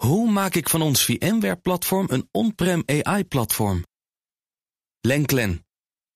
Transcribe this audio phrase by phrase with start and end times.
[0.00, 3.84] Hoe maak ik van ons VMware-platform een on-prem AI-platform?
[5.00, 5.66] Lenklen,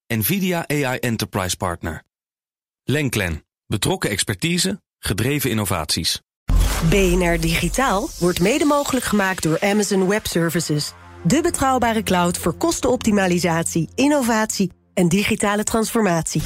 [0.06, 2.02] NVIDIA AI Enterprise Partner.
[2.84, 6.20] Lenklen, betrokken expertise, gedreven innovaties.
[6.88, 10.92] BNR Digitaal wordt mede mogelijk gemaakt door Amazon Web Services.
[11.22, 16.42] De betrouwbare cloud voor kostenoptimalisatie, innovatie en digitale transformatie.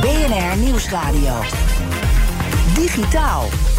[0.00, 1.65] BNR Nieuwsradio.
[2.76, 3.75] Digitaal.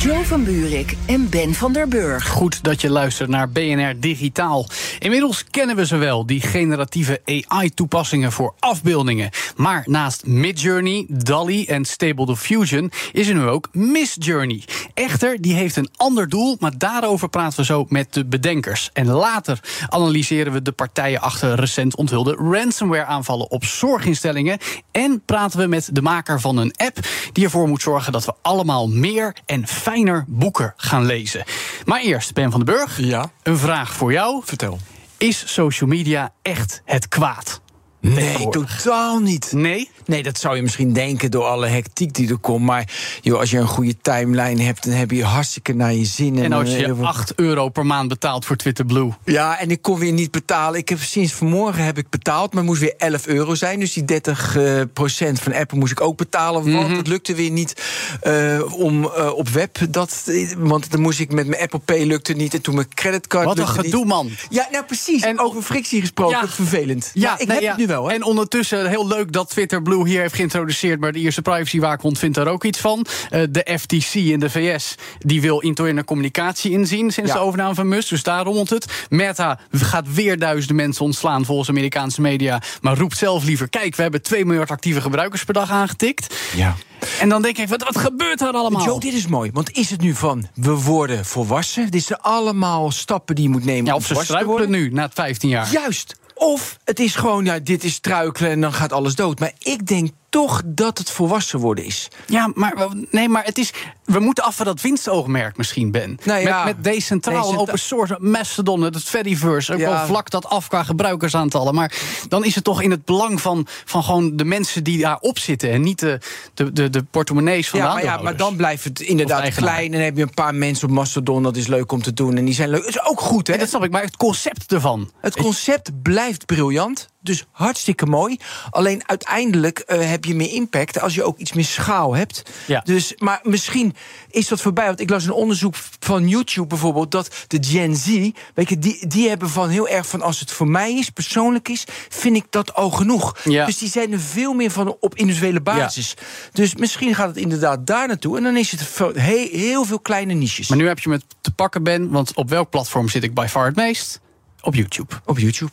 [0.00, 2.28] Joe van Buurik en Ben van der Burg.
[2.28, 4.66] Goed dat je luistert naar BNR Digitaal.
[4.98, 9.30] Inmiddels kennen we ze wel, die generatieve AI-toepassingen voor afbeeldingen.
[9.56, 14.62] Maar naast Midjourney, DALI en Stable Diffusion is er nu ook Midjourney.
[14.94, 18.90] Echter, die heeft een ander doel, maar daarover praten we zo met de bedenkers.
[18.92, 24.58] En later analyseren we de partijen achter recent onthulde ransomware-aanvallen op zorginstellingen.
[24.90, 26.98] En praten we met de maker van een app
[27.32, 29.88] die ervoor moet zorgen dat we allemaal meer en fijner
[30.26, 31.44] boeken gaan lezen.
[31.84, 32.98] Maar eerst, Ben van den Burg.
[32.98, 33.30] Ja.
[33.42, 34.42] Een vraag voor jou.
[34.44, 34.78] Vertel.
[35.18, 37.60] Is social media echt het kwaad?
[38.00, 39.52] Nee, totaal niet.
[39.52, 39.90] Nee?
[40.06, 42.64] Nee, dat zou je misschien denken door alle hectiek die er komt.
[42.64, 42.88] Maar
[43.20, 46.38] joh, als je een goede timeline hebt, dan heb je hartstikke naar je zin.
[46.38, 49.10] En als dan je heel veel- 8 euro per maand betaalt voor Twitter Blue.
[49.24, 50.78] Ja, en ik kon weer niet betalen.
[50.80, 53.80] Ik heb sinds vanmorgen heb ik betaald, maar het moest weer 11 euro zijn.
[53.80, 56.72] Dus die 30 eh, procent van Apple moest ik ook betalen.
[56.72, 56.96] Want Mhm.
[56.96, 57.82] het lukte weer niet
[58.20, 59.78] eh, om eh, op web.
[59.90, 62.54] Dat, want dan moest ik met mijn Apple Pay lukte niet.
[62.54, 63.44] En toen mijn creditcard.
[63.44, 64.08] Wat een gedoe, niet.
[64.08, 64.30] man.
[64.48, 65.22] Ja, nou precies.
[65.22, 66.38] En- over frictie gesproken.
[66.40, 66.48] Ja.
[66.48, 67.10] Vervelend.
[67.14, 67.70] Ja, Maar ik nee, heb ja.
[67.70, 68.08] het nu wel.
[68.08, 68.14] Hè?
[68.14, 71.00] En ondertussen, heel leuk dat Twitter Blue hier heeft geïntroduceerd.
[71.00, 73.06] Maar de eerste privacywaakhond vindt daar ook iets van.
[73.30, 77.36] Eh, de FTC in de VS die wil interne communicatie inzien sinds Ja.
[77.36, 78.08] de overname van Musk.
[78.08, 79.06] Dus daar rommelt het.
[79.08, 82.62] Meta gaat weer duizenden mensen ontslaan volgens Amerikaanse media.
[82.80, 86.34] Maar roept zelf liever: kijk, we hebben 2 miljard actieve gebruikers per dag aangetikt.
[86.56, 86.74] Ja.
[87.20, 88.84] En dan denk ik: wat, wat gebeurt daar allemaal?
[88.84, 89.50] Joe, dit is mooi.
[89.52, 91.90] Want is het nu van we worden volwassen?
[91.90, 93.84] Dit zijn allemaal stappen die je moet nemen.
[93.84, 94.90] ja, of ze volwassen te struikelen worden.
[94.90, 95.68] nu na 15 jaar.
[95.72, 96.18] Juist.
[96.40, 99.38] Of het is gewoon, ja, dit is struikelen en dan gaat alles dood.
[99.38, 102.08] Maar ik denk toch dat het volwassen worden is.
[102.26, 102.74] Ja, maar,
[103.10, 103.72] nee, maar het is,
[104.04, 106.18] we moeten af van dat winstoogmerk misschien, Ben.
[106.24, 109.72] Nou ja, met, met decentraal en decentra- open source, Mastodon, het Fediverse...
[109.72, 110.06] ook Ja.
[110.06, 111.74] vlak dat af qua gebruikersaantallen.
[111.74, 111.92] Maar
[112.28, 115.70] dan is het toch in het belang van, van gewoon de mensen die daarop zitten...
[115.70, 116.18] en niet de,
[116.54, 119.84] de, de, de portemonnees van Ja de maar, ja, maar dan blijft het inderdaad klein.
[119.84, 122.36] En dan heb je een paar mensen op Mastodon, dat is leuk om te doen.
[122.36, 122.80] En die zijn leuk.
[122.80, 123.56] Dat is ook goed, hè?
[123.56, 125.10] Dat snap ik, maar het concept ervan...
[125.20, 127.08] Het concept blijft briljant.
[127.22, 128.38] Dus hartstikke mooi.
[128.70, 132.42] Alleen uiteindelijk eh, heb je meer impact als je ook iets meer schaal hebt.
[132.66, 132.80] Ja.
[132.84, 133.94] Dus, maar misschien
[134.30, 134.86] is dat voorbij.
[134.86, 137.10] Want ik las een onderzoek van YouTube bijvoorbeeld.
[137.10, 138.30] Dat de Gen Z.
[138.54, 140.22] Weet je, die, die hebben van heel erg van.
[140.22, 141.84] Als het voor mij is, persoonlijk is.
[142.08, 143.38] Vind ik dat al genoeg.
[143.44, 143.66] Ja.
[143.66, 146.14] Dus die zijn er veel meer van op individuele basis.
[146.52, 148.36] Dus misschien gaat het inderdaad daar naartoe.
[148.36, 150.68] En dan is het heel, heel veel kleine niches.
[150.68, 153.46] Maar nu heb je me te pakken, Ben, want op welk platform zit ik by
[153.48, 154.20] far het meest?
[154.60, 155.14] Op YouTube.
[155.24, 155.72] Op YouTube.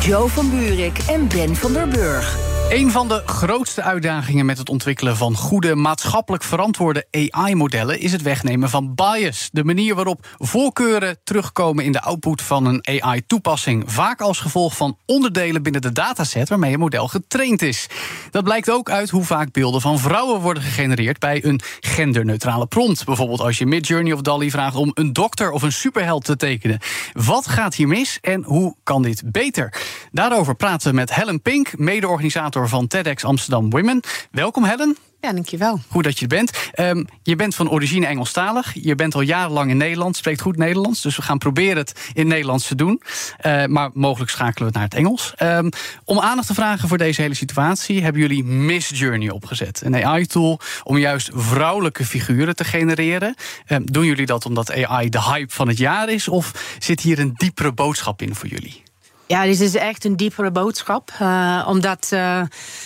[0.00, 2.55] Joe van Buurik en Ben van der Burg.
[2.70, 8.22] Een van de grootste uitdagingen met het ontwikkelen van goede, maatschappelijk verantwoorde AI-modellen is het
[8.22, 9.48] wegnemen van bias.
[9.52, 13.82] De manier waarop voorkeuren terugkomen in de output van een AI-toepassing.
[13.86, 17.86] Vaak als gevolg van onderdelen binnen de dataset waarmee een model getraind is.
[18.30, 23.04] Dat blijkt ook uit hoe vaak beelden van vrouwen worden gegenereerd bij een genderneutrale prompt.
[23.04, 26.78] Bijvoorbeeld als je Midjourney of DALI vraagt om een dokter of een superheld te tekenen.
[27.12, 29.74] Wat gaat hier mis en hoe kan dit beter?
[30.12, 34.00] Daarover praten we met Helen Pink, mede-organisator van TEDx Amsterdam Women.
[34.30, 34.96] Welkom Helen.
[35.20, 35.80] Ja, dankjewel.
[35.88, 36.70] Goed dat je er bent.
[36.72, 38.74] Ehm, je bent van origine Engelstalig.
[38.74, 41.02] Je bent al jarenlang in Nederland, spreekt goed Nederlands.
[41.02, 43.02] Dus we gaan proberen het in Nederlands te doen.
[43.36, 45.32] Eh, maar mogelijk schakelen we het naar het Engels.
[45.36, 45.70] Ehm,
[46.04, 48.02] om aandacht te vragen voor deze hele situatie...
[48.02, 49.82] hebben jullie Miss Journey opgezet.
[49.84, 53.34] Een AI-tool om juist vrouwelijke figuren te genereren.
[53.66, 56.28] Ehm, doen jullie dat omdat AI de hype van het jaar is?
[56.28, 58.85] Of zit hier een diepere boodschap in voor jullie?
[59.26, 61.10] Ja, dit is echt een diepere boodschap.
[61.18, 62.42] eh, omdat eh,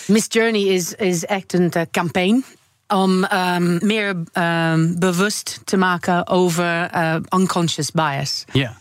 [0.06, 2.44] Miss Journey is, is echt een eh, campaign
[2.88, 6.90] om ehm, meer ehm, bewust te maken over
[7.34, 8.44] unconscious bias.
[8.52, 8.76] Ja.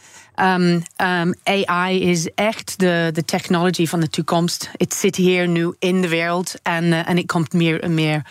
[0.55, 4.69] Um, um, AI is echt de, de technology van de toekomst.
[4.77, 8.21] Het zit hier nu in de wereld en, en het komt meer en meer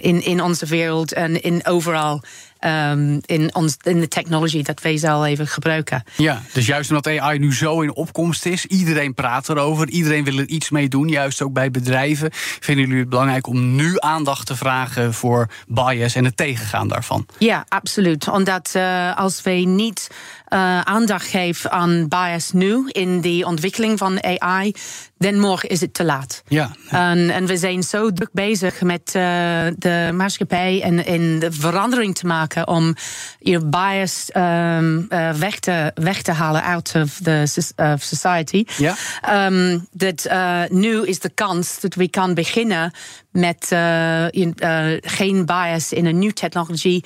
[0.00, 2.22] in, in onze wereld en in overal
[2.64, 6.04] ehm, in, ons, in de technology dat wij zal even gebruiken.
[6.16, 10.38] Ja, dus juist omdat AI nu zo in opkomst is, iedereen praat erover, iedereen wil
[10.38, 12.28] er iets mee doen, juist ook bij bedrijven.
[12.32, 17.26] Vinden jullie het belangrijk om nu aandacht te vragen voor bias en het tegengaan daarvan?
[17.38, 18.28] Ja, absoluut.
[18.28, 20.08] Omdat uh, als wij niet
[20.54, 24.74] uh, aandacht geven aan bias nu in de ontwikkeling van AI,
[25.18, 26.42] dan morgen is het te laat.
[26.48, 26.70] Ja.
[26.88, 29.22] En, en we zijn zo druk bezig met uh,
[29.76, 32.94] de maatschappij en, en de verandering te maken om
[33.38, 37.62] je bias um, uh, weg, te, weg te halen out of the
[37.98, 38.64] society.
[38.76, 38.96] Ja.
[39.46, 40.28] Um, dat
[40.70, 42.92] nu is de kans dat we kan beginnen
[43.30, 43.66] met
[45.00, 47.04] geen bias in een nieuwe technologie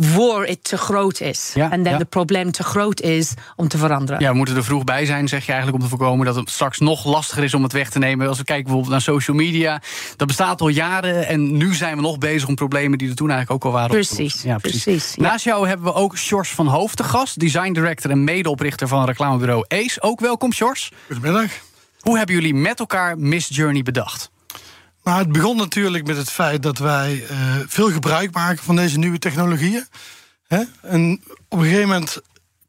[0.00, 1.50] voor het te groot is.
[1.54, 1.98] Ja, en dan ja.
[1.98, 4.20] het probleem te groot is om te veranderen.
[4.20, 6.50] Ja, we moeten er vroeg bij zijn, zeg je eigenlijk, om te voorkomen dat het
[6.50, 8.28] straks nog lastiger is om het weg te nemen.
[8.28, 9.82] Als we kijken bijvoorbeeld naar social media,
[10.16, 13.30] dat bestaat al jaren en nu zijn we nog bezig om problemen die er toen
[13.30, 13.90] eigenlijk ook al waren.
[13.90, 15.12] Precies, Ja, precies.
[15.16, 15.22] ja.
[15.22, 19.04] Naast jou hebben we ook Sjors van Hoofd te gast, design director en medeoprichter van
[19.04, 20.02] reclamebureau Ace.
[20.02, 20.92] Ook welkom, Sjors.
[21.06, 21.50] Goedemiddag.
[22.00, 24.30] Hoe hebben jullie met elkaar Miss Journey bedacht?
[25.04, 28.98] Nou, het begon natuurlijk met het feit dat wij uh, veel gebruik maken van deze
[28.98, 29.84] nieuwe technologieën.
[30.46, 30.62] Hè?
[30.82, 32.20] En op een gegeven moment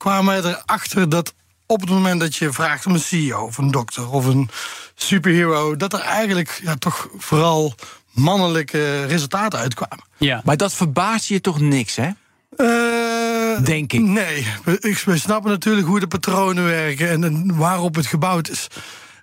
[0.01, 1.33] kwamen wij erachter dat
[1.65, 4.49] op het moment dat je vraagt om een CEO of een dokter of een
[4.95, 7.75] superhero, dat er eigenlijk ja, toch vooral
[8.11, 10.03] mannelijke resultaten uitkwamen.
[10.17, 10.41] Ja.
[10.45, 12.09] Maar dat verbaast je toch niks, hè?
[12.57, 14.01] Uh, Denk ik.
[14.01, 18.67] Nee, we, we, snappen natuurlijk hoe de patronen werken en, en waarop het gebouwd is.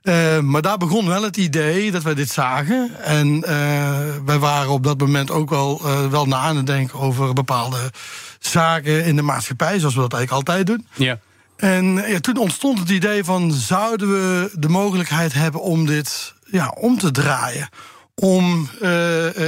[0.02, 2.90] Uh, maar daar begon wel het idee dat wij dit zagen.
[3.02, 6.98] En uh, wij waren op dat moment ook wel, uh, wel na aan het denken
[6.98, 7.90] over bepaalde
[8.48, 10.86] zaken in de maatschappij, zoals we dat eigenlijk altijd doen.
[10.94, 11.18] Ja.
[11.56, 16.68] En ja, toen ontstond het idee van zouden we de mogelijkheid hebben om dit ja,
[16.68, 17.68] om te draaien.
[18.14, 18.68] Om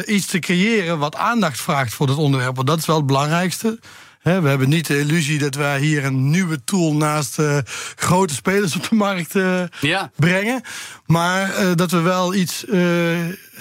[0.06, 2.56] iets te creëren wat aandacht vraagt voor dit onderwerp.
[2.56, 3.78] Want dat is wel het belangrijkste.
[4.22, 7.58] we hebben niet de illusie dat wij hier een nieuwe tool naast uh,
[7.96, 10.10] grote spelers op de markt uh, ja.
[10.16, 10.62] brengen.
[11.06, 12.64] Maar dat we wel iets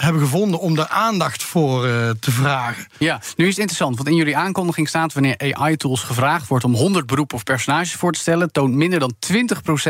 [0.02, 1.82] hebben gevonden om daar aandacht voor
[2.20, 2.86] te vragen.
[2.98, 6.74] Ja, nu is het interessant, want in jullie aankondiging staat wanneer AI-tools gevraagd wordt om
[6.74, 9.36] 100 beroepen of personages voor te stellen, toont minder dan 20%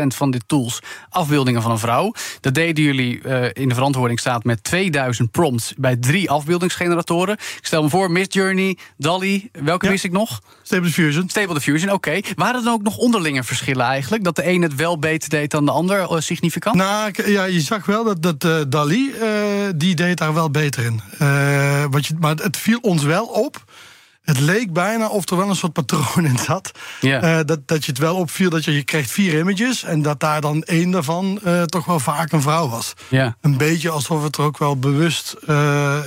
[0.07, 0.79] van de tools
[1.09, 2.13] afbeeldingen van een vrouw.
[2.39, 3.21] Dat deden jullie
[3.53, 7.33] in de verantwoording staat met 2000 prompts bij drie afbeeldingsgeneratoren.
[7.33, 9.91] Ik stel me voor, Miss Journey, Dolly, welke Ja.
[9.91, 10.41] wist ik nog?
[10.63, 11.29] Stable Diffusion.
[11.29, 12.19] Stable Diffusion, oké.
[12.35, 14.23] Waren er dan ook nog onderlinge verschillen eigenlijk?
[14.23, 16.75] Dat de een het wel beter deed dan de ander, eh, significant?
[16.75, 19.29] Nou, ja, je zag wel dat, dat eh, Dali, eh,
[19.75, 21.01] die deed daar wel beter in.
[21.19, 23.63] Eh, wat je, maar het viel ons wel op.
[24.21, 26.71] Het leek bijna of er wel een soort patroon in zat.
[26.99, 27.21] Ja.
[27.21, 29.83] Eh, dat, dat je het wel opviel dat je, je kreeg vier images...
[29.83, 32.93] en dat daar dan één daarvan eh, toch wel vaak een vrouw was.
[33.07, 33.35] Ja.
[33.41, 35.35] Een beetje alsof het er ook wel bewust...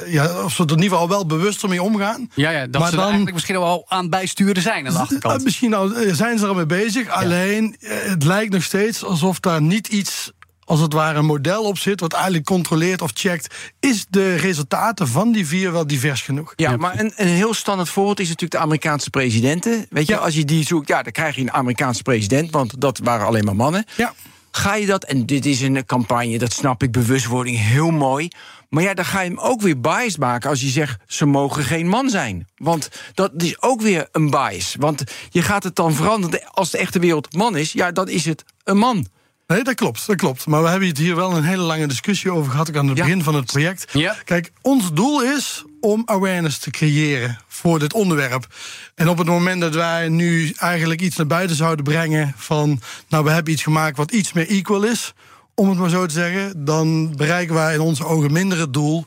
[0.06, 2.31] ja, of ze er in ieder geval wel bewust ermee omgaan.
[2.35, 4.99] Ja, ja, dat Maar ze er dan- eigenlijk misschien al aan bijsturen zijn aan de
[4.99, 5.44] achterkant.
[5.44, 7.08] Misschien al, zijn ze er mee bezig.
[7.08, 10.32] Alleen, het lijkt nog steeds alsof daar niet iets,
[10.65, 12.01] als het ware, een model op zit.
[12.01, 13.55] wat eigenlijk controleert of checkt.
[13.81, 16.53] Is de resultaten van die vier wel divers genoeg?
[16.57, 19.87] Ja, maar een, een heel standaard voorbeeld is natuurlijk de Amerikaanse presidenten.
[19.91, 20.19] Weet je, Ja.
[20.19, 23.45] als je die zoekt, ja, dan krijg je een Amerikaanse president, want dat waren alleen
[23.45, 23.85] maar mannen.
[23.97, 24.15] Ja.
[24.51, 28.29] Ga je dat, en dit is een campagne, dat snap ik, bewustwording, heel mooi.
[28.69, 31.65] Maar ja, dan ga je hem ook weer biased maken als je zegt ze mogen
[31.65, 32.49] geen man zijn.
[32.57, 34.77] Want dat is ook weer een bias.
[34.79, 36.49] Want je gaat het dan veranderen.
[36.51, 39.07] Als de echte wereld man is, ja, dan is het een man.
[39.46, 40.46] Nee, dat klopt, dat klopt.
[40.46, 42.69] Maar we hebben het hier wel een hele lange discussie over gehad.
[42.69, 43.05] ook aan het Ja.
[43.05, 43.93] begin van het project.
[43.93, 44.17] Ja.
[44.25, 48.46] Kijk, ons doel is om awareness te creëren voor dit onderwerp.
[48.94, 53.25] En op het moment dat wij nu eigenlijk iets naar buiten zouden brengen van, nou,
[53.25, 55.12] we hebben iets gemaakt wat iets meer equal is,
[55.55, 59.06] om het maar zo te zeggen, dan bereiken wij in onze ogen minder het doel.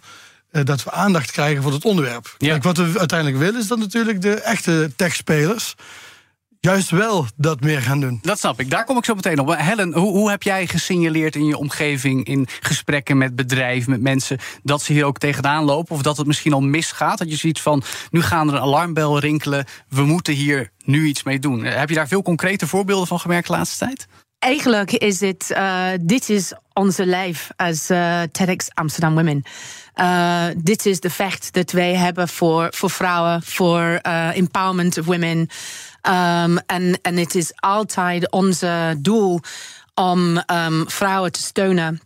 [0.51, 2.35] eh, Dat we aandacht krijgen voor het onderwerp.
[2.37, 2.47] Ja.
[2.49, 5.75] Kijk, wat we uiteindelijk willen, is dat natuurlijk de echte techspelers
[6.59, 8.19] juist wel dat meer gaan doen.
[8.21, 8.69] Dat snap ik.
[8.69, 9.55] Daar kom ik zo meteen op.
[9.57, 14.37] Helen, hoe, hoe heb jij gesignaleerd in je omgeving, in gesprekken met bedrijven, met mensen,
[14.63, 15.95] dat ze hier ook tegenaan lopen?
[15.95, 17.17] Of dat het misschien al misgaat?
[17.17, 21.23] Dat je ziet van, nu gaan er een alarmbel rinkelen, we moeten hier nu iets
[21.23, 21.63] mee doen.
[21.63, 24.07] Eh, Heb je daar veel concrete voorbeelden van gemerkt de laatste tijd?
[24.39, 29.43] Eigenlijk is het, uh, dit is onze lijf als uh, TEDx Amsterdam Women.
[29.95, 35.05] Uh, dit is de vecht dat wij hebben voor, voor vrouwen, voor uh, empowerment of
[35.05, 35.49] women.
[36.01, 39.39] Um, en, en het is altijd onze doel
[39.93, 42.01] om um, vrouwen te steunen.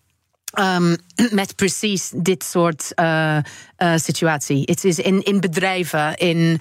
[0.59, 0.95] Um,
[1.31, 3.37] met precies dit soort uh,
[3.77, 4.61] uh, situatie.
[4.65, 6.59] Het is in, in bedrijven, in,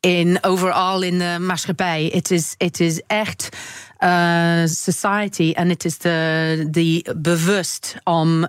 [0.00, 2.10] in overal in de maatschappij.
[2.12, 3.48] Het is, het is echt
[3.98, 8.48] uh, society en het is de, de bewust om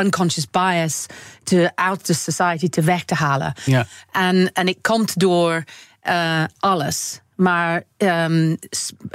[0.00, 1.06] unconscious bias
[1.44, 3.52] te out the society te weg te halen.
[3.64, 3.86] Ja.
[4.12, 5.64] En, en het komt door
[6.58, 7.20] alles.
[7.38, 8.56] Maar um,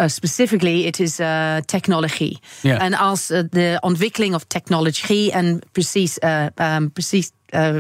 [0.06, 2.40] specifically, het is uh, technologie.
[2.62, 7.32] En als uh, de ontwikkeling of technologie en precies, uh, um, precies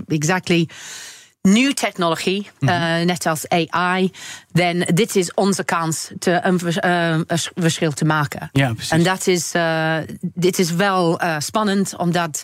[0.08, 0.70] exactly
[1.44, 3.06] nieuwe technologie, Mhm.
[3.06, 4.12] net als AI,
[4.52, 6.60] dan dit is onze kans te, een,
[7.28, 8.50] een verschil te maken.
[8.52, 8.92] Ja, precies.
[8.92, 9.52] En dat is,
[10.22, 12.42] dit is wel spannend, omdat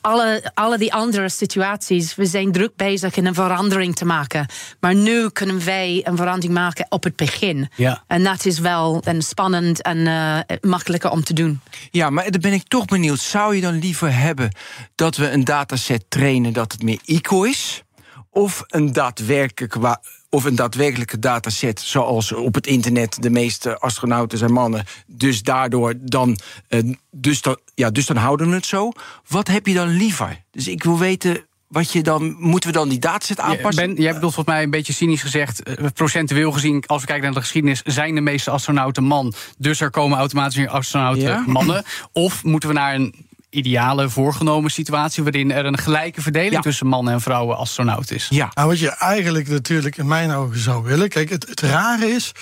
[0.00, 4.46] alle, alle die andere situaties, we zijn druk bezig in een verandering te maken.
[4.80, 7.68] Maar nu kunnen wij een verandering maken op het begin.
[7.76, 8.02] Ja.
[8.06, 11.60] En dat is wel en spannend en uh, makkelijker om te doen.
[11.90, 13.18] Ja, maar dan ben ik toch benieuwd.
[13.20, 14.54] Zou je dan liever hebben
[14.94, 17.82] dat we een dataset trainen dat het meer equal is?
[18.30, 24.52] Of een daadwerkelijke, of een daadwerkelijke dataset, zoals op het internet de meeste astronauten zijn
[24.52, 24.84] mannen.
[25.06, 28.92] Dus daardoor dan, uh, dus, dan, ja, dus dan houden we het zo.
[29.28, 30.42] Wat heb je dan liever?
[30.50, 31.44] Dus ik wil weten.
[31.68, 33.86] Wat je dan, moeten we dan die dataset aanpassen?
[33.94, 35.68] Ben, jij bedoelt volgens mij een beetje cynisch gezegd...
[35.68, 37.82] Uh, procentueel gezien, als we kijken naar de geschiedenis...
[37.84, 39.34] zijn de meeste astronauten man.
[39.58, 41.44] Dus er komen automatisch meer astronauten Ja.
[41.46, 41.84] mannen.
[42.12, 45.22] Of moeten we naar een ideale voorgenomen situatie...
[45.22, 46.60] waarin er een gelijke verdeling Ja.
[46.60, 48.26] tussen mannen en vrouwen astronaut is?
[48.30, 51.08] Ja, Nou, wat je eigenlijk natuurlijk in mijn ogen zou willen.
[51.08, 52.32] Kijk, het, het rare is,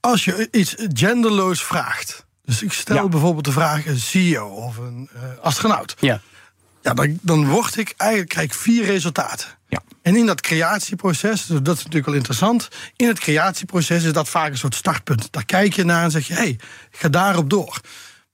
[0.00, 2.26] als je iets genderloos vraagt.
[2.44, 3.08] Dus ik stel Ja.
[3.08, 5.94] bijvoorbeeld de vraag: een CEO of een eh, astronaut.
[5.98, 6.20] Ja.
[6.82, 9.48] Ja, dan, dan word ik eigenlijk krijg ik vier resultaten.
[9.68, 9.80] Ja.
[10.02, 12.68] En in dat creatieproces, dus dat is natuurlijk wel interessant.
[12.96, 15.32] In het creatieproces is dat vaak een soort startpunt.
[15.32, 16.48] Daar kijk je naar en zeg je: hé, hey,
[16.90, 17.80] ik ga daarop door.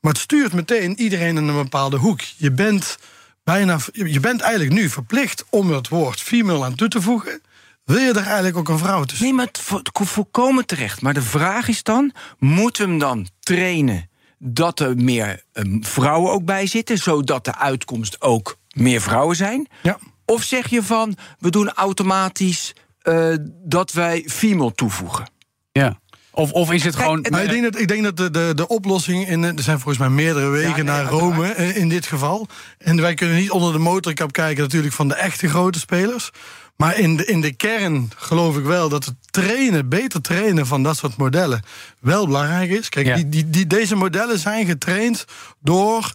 [0.05, 2.21] Maar het stuurt meteen iedereen in een bepaalde hoek.
[2.21, 2.99] Je bent,
[3.45, 7.41] bijna, je bent eigenlijk nu verplicht om het woord female aan toe te voegen.
[7.85, 9.27] Wil je er eigenlijk ook een vrouw tussen?
[9.27, 11.01] Nee, maar het vo- het komt volkomen terecht.
[11.01, 16.33] Maar de vraag is dan: moeten we hem dan trainen dat er meer ehm, vrouwen
[16.33, 19.69] ook bij zitten, zodat de uitkomst ook meer vrouwen zijn?
[19.83, 19.99] Ja.
[20.25, 23.35] Of zeg je van: we doen automatisch eh,
[23.65, 25.27] dat wij female toevoegen?
[25.73, 26.01] ja.
[26.35, 27.19] Of, of is het gewoon...
[27.19, 29.29] Ik denk dat, ik denk dat de, de, de oplossing.
[29.29, 31.05] In, er zijn volgens mij meerdere wegen Ja, nee, naar.
[31.05, 32.47] Rome eh, in dit geval.
[32.79, 36.31] En wij kunnen niet onder de motorkap kijken, natuurlijk, van de echte grote spelers.
[36.77, 40.83] Maar in de, in de kern geloof ik wel dat het trainen, beter trainen van
[40.83, 41.63] dat soort modellen,
[42.01, 42.89] wel belangrijk is.
[42.89, 43.15] Kijk, Ja.
[43.15, 45.25] die, die, die, deze modellen zijn getraind
[45.61, 46.13] door,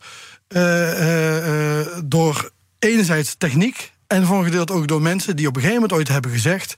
[0.48, 3.92] eh, eh, eh, door enerzijds techniek.
[4.08, 6.76] En voor een gedeelte ook door mensen die op een gegeven moment ooit hebben gezegd.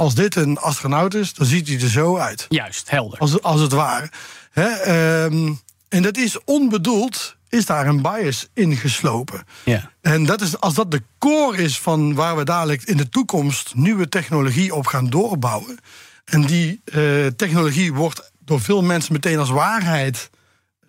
[0.00, 2.46] Als dit een astronaut is, dan ziet hij er zo uit.
[2.48, 3.18] Juist, helder.
[3.18, 4.10] Als, als het ware.
[4.50, 5.52] Hè, ehm,
[5.88, 9.44] en dat is onbedoeld, is daar een bias in geslopen.
[9.64, 9.90] Ja.
[10.00, 13.74] En dat is, als dat de core is van waar we dadelijk in de toekomst
[13.74, 15.78] nieuwe technologie op gaan doorbouwen.
[16.24, 20.30] En die eh, technologie wordt door veel mensen meteen als waarheid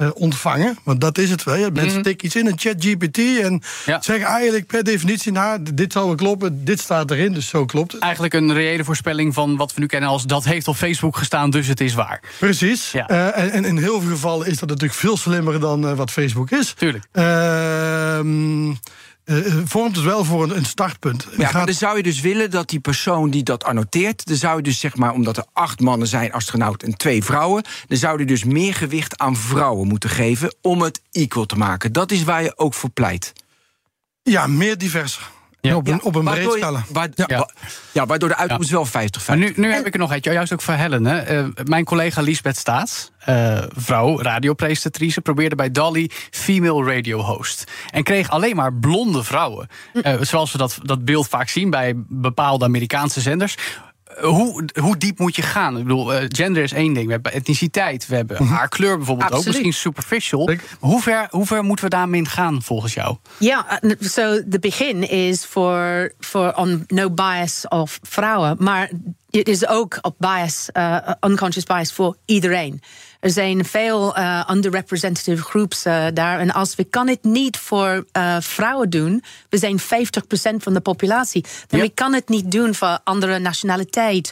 [0.01, 0.77] eh, ontvangen.
[0.83, 1.69] Want dat is het wel.
[1.71, 3.61] Mensen tikken iets in een chat GPT en.
[3.85, 4.01] Ja.
[4.01, 7.91] zeggen eigenlijk per definitie: nou, dit zou wel kloppen, dit staat erin, dus zo klopt
[7.91, 8.01] het.
[8.01, 10.25] Eigenlijk een reële voorspelling van wat we nu kennen als...
[10.25, 12.21] dat heeft op Facebook gestaan, dus het is waar.
[12.39, 12.91] Precies.
[12.91, 13.07] Ja.
[13.07, 16.11] Eh, en, en in heel veel gevallen is dat natuurlijk veel slimmer dan eh, wat
[16.11, 16.73] Facebook is.
[16.77, 17.05] Tuurlijk.
[17.11, 18.73] Ehm,
[19.23, 21.27] eh, vormt het wel voor een, een startpunt.
[21.37, 24.25] Ja, Gaat- maar dan zou je dus willen dat die persoon die dat annoteert...
[24.25, 27.63] dan zou je dus zeg maar, omdat er acht mannen zijn, astronaut en twee vrouwen...
[27.87, 30.55] dan zou je dus meer gewicht aan vrouwen moeten geven...
[30.61, 31.91] om het equal te maken.
[31.93, 33.33] Dat is waar je ook voor pleit.
[34.23, 35.19] ja, meer divers.
[35.61, 35.75] Ja.
[35.75, 36.83] Op een, op een breed Waardoor scala.
[37.27, 37.49] Ja.
[37.91, 38.89] ja, waardoor de uitkomst wel 50-50
[39.27, 41.05] Maar nu, nu heb ik er nog eentje, juist ook voor Helen.
[41.05, 41.17] Hè.
[41.19, 45.21] Eh, mijn collega Lisbeth Staats, eh, vrouw, radiopresentatrice...
[45.21, 47.71] probeerde bij Dolly female radio host.
[47.89, 49.67] En kreeg alleen maar blonde vrouwen.
[50.01, 53.55] Eh, zoals we dat, dat beeld vaak zien bij bepaalde Amerikaanse zenders.
[54.17, 55.77] Eh, Hoe, hoe diep moet je gaan?
[55.77, 57.05] Ik bedoel, eh, gender is één ding.
[57.05, 59.45] We hebben etniciteit, we hebben haarkleur bijvoorbeeld ook.
[59.45, 60.49] Misschien superficial.
[60.79, 63.17] Hoe ver, hoe ver moeten we daarmee gaan volgens jou?
[63.37, 68.91] Ja, uh, so the begin is voor voor on no bias of vrouwen, maar
[69.29, 72.81] het is ook op bias, uh, unconscious bias voor iedereen.
[73.21, 76.39] Er zijn veel uh, underrepresented groups uh, daar.
[76.39, 79.83] En als we kan het niet voor uh, vrouwen doen, we zijn 50%
[80.57, 81.45] van de populatie.
[81.67, 81.85] Dan Ja.
[81.85, 84.31] we kan het niet doen voor andere nationaliteit,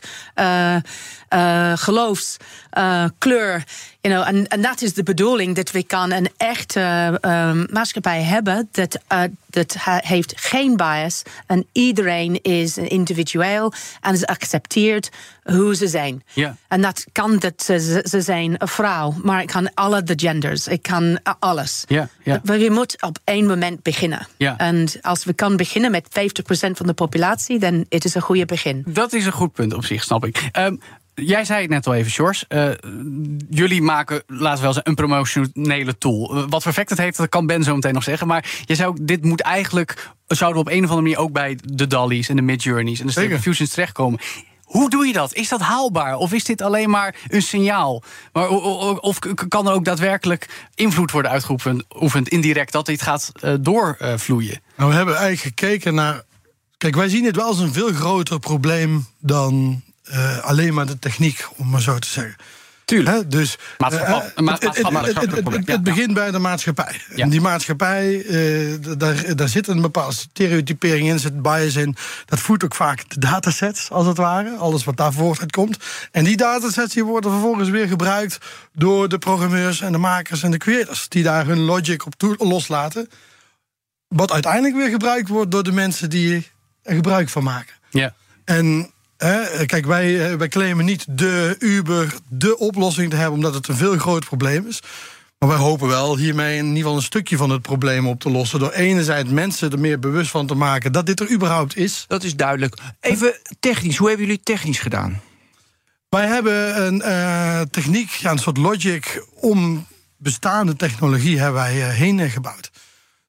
[1.34, 2.38] uh, geloofs,
[2.78, 3.64] uh, kleur.
[4.02, 8.22] You know, en, en dat is de bedoeling dat we kan een echte um, maatschappij
[8.22, 15.10] hebben dat, uh, dat heeft geen bias en iedereen is individueel en ze accepteert
[15.44, 16.24] hoe ze zijn.
[16.34, 16.56] Ja.
[16.68, 20.68] En dat kan dat ze, ze zijn een vrouw, maar ik kan alle de genders,
[20.68, 21.84] ik kan alles.
[21.88, 22.42] Ja, ja.
[22.44, 24.28] Maar je moet op één moment beginnen.
[24.38, 26.10] En als we kan beginnen met 50%
[26.52, 28.84] van de populatie, dan het is een goede begin.
[28.88, 30.50] Dat is een goed punt op zich, snap ik.
[30.52, 30.76] Ehm,
[31.22, 32.46] jij zei het net al even, Sjors.
[32.48, 32.70] Eh,
[33.50, 36.36] jullie maken, laten we wel zeggen, een promotionele tool.
[36.36, 38.28] Eh, Wat voor effect het heeft, dat kan Ben zo meteen nog zeggen.
[38.28, 41.32] Maar je zou, ook- dit moet eigenlijk, zouden we op een of andere manier ook
[41.32, 43.40] bij de Dollies en de Midjourneys en de Stable.
[43.40, 44.20] Fusions terechtkomen.
[44.64, 45.34] Hoe doe je dat?
[45.34, 46.16] Is dat haalbaar?
[46.16, 48.04] Of is dit alleen maar een signaal?
[48.34, 48.50] Maar,
[49.00, 54.62] of kan er ook daadwerkelijk invloed worden uitgeoefend, indirect, dat dit gaat eh, doorvloeien?
[54.78, 56.22] Nou, we hebben eigenlijk gekeken naar.
[56.78, 61.00] Kijk, wij zien het wel als een veel groter probleem dan eh, alleen maar de
[61.00, 62.36] techniek, om maar zo te zeggen.
[62.90, 63.32] Tuurlijk.
[63.32, 63.58] Dus
[65.66, 67.02] het- begint bij de maatschappij.
[67.16, 67.24] Ja.
[67.24, 71.96] En die maatschappij, eh, daar, daar zit een bepaalde stereotypering in, zit bias in.
[72.26, 74.56] Dat voedt ook vaak de datasets, als het ware.
[74.56, 75.78] Alles wat daar voort uitkomt.
[76.12, 78.38] En die datasets die worden vervolgens weer gebruikt
[78.74, 81.10] door de programmeurs en de makers en de creators.
[81.10, 83.10] Die daar hun logic op loslaten.
[84.08, 86.48] Wat uiteindelijk weer gebruikt wordt door de mensen die
[86.84, 87.74] er gebruik van maken.
[87.90, 88.14] Ja.
[88.46, 88.92] En
[89.28, 93.68] hè, kijk, wij, eh, wij claimen niet de Uber, de oplossing te hebben, omdat het
[93.68, 94.82] een veel groter probleem is.
[95.40, 98.30] Maar wij hopen wel hiermee in ieder geval een stukje van het probleem op te
[98.30, 98.60] lossen.
[98.60, 102.06] Door enerzijds mensen er meer bewust van te maken dat dit er überhaupt is.
[102.08, 102.78] Dat is duidelijk.
[103.00, 105.22] Even technisch, hoe hebben jullie het technisch gedaan?
[106.10, 111.88] Wij hebben een eh, techniek, ja, een soort logic om bestaande technologie hebben wij eh,
[111.88, 112.72] heen gebouwd.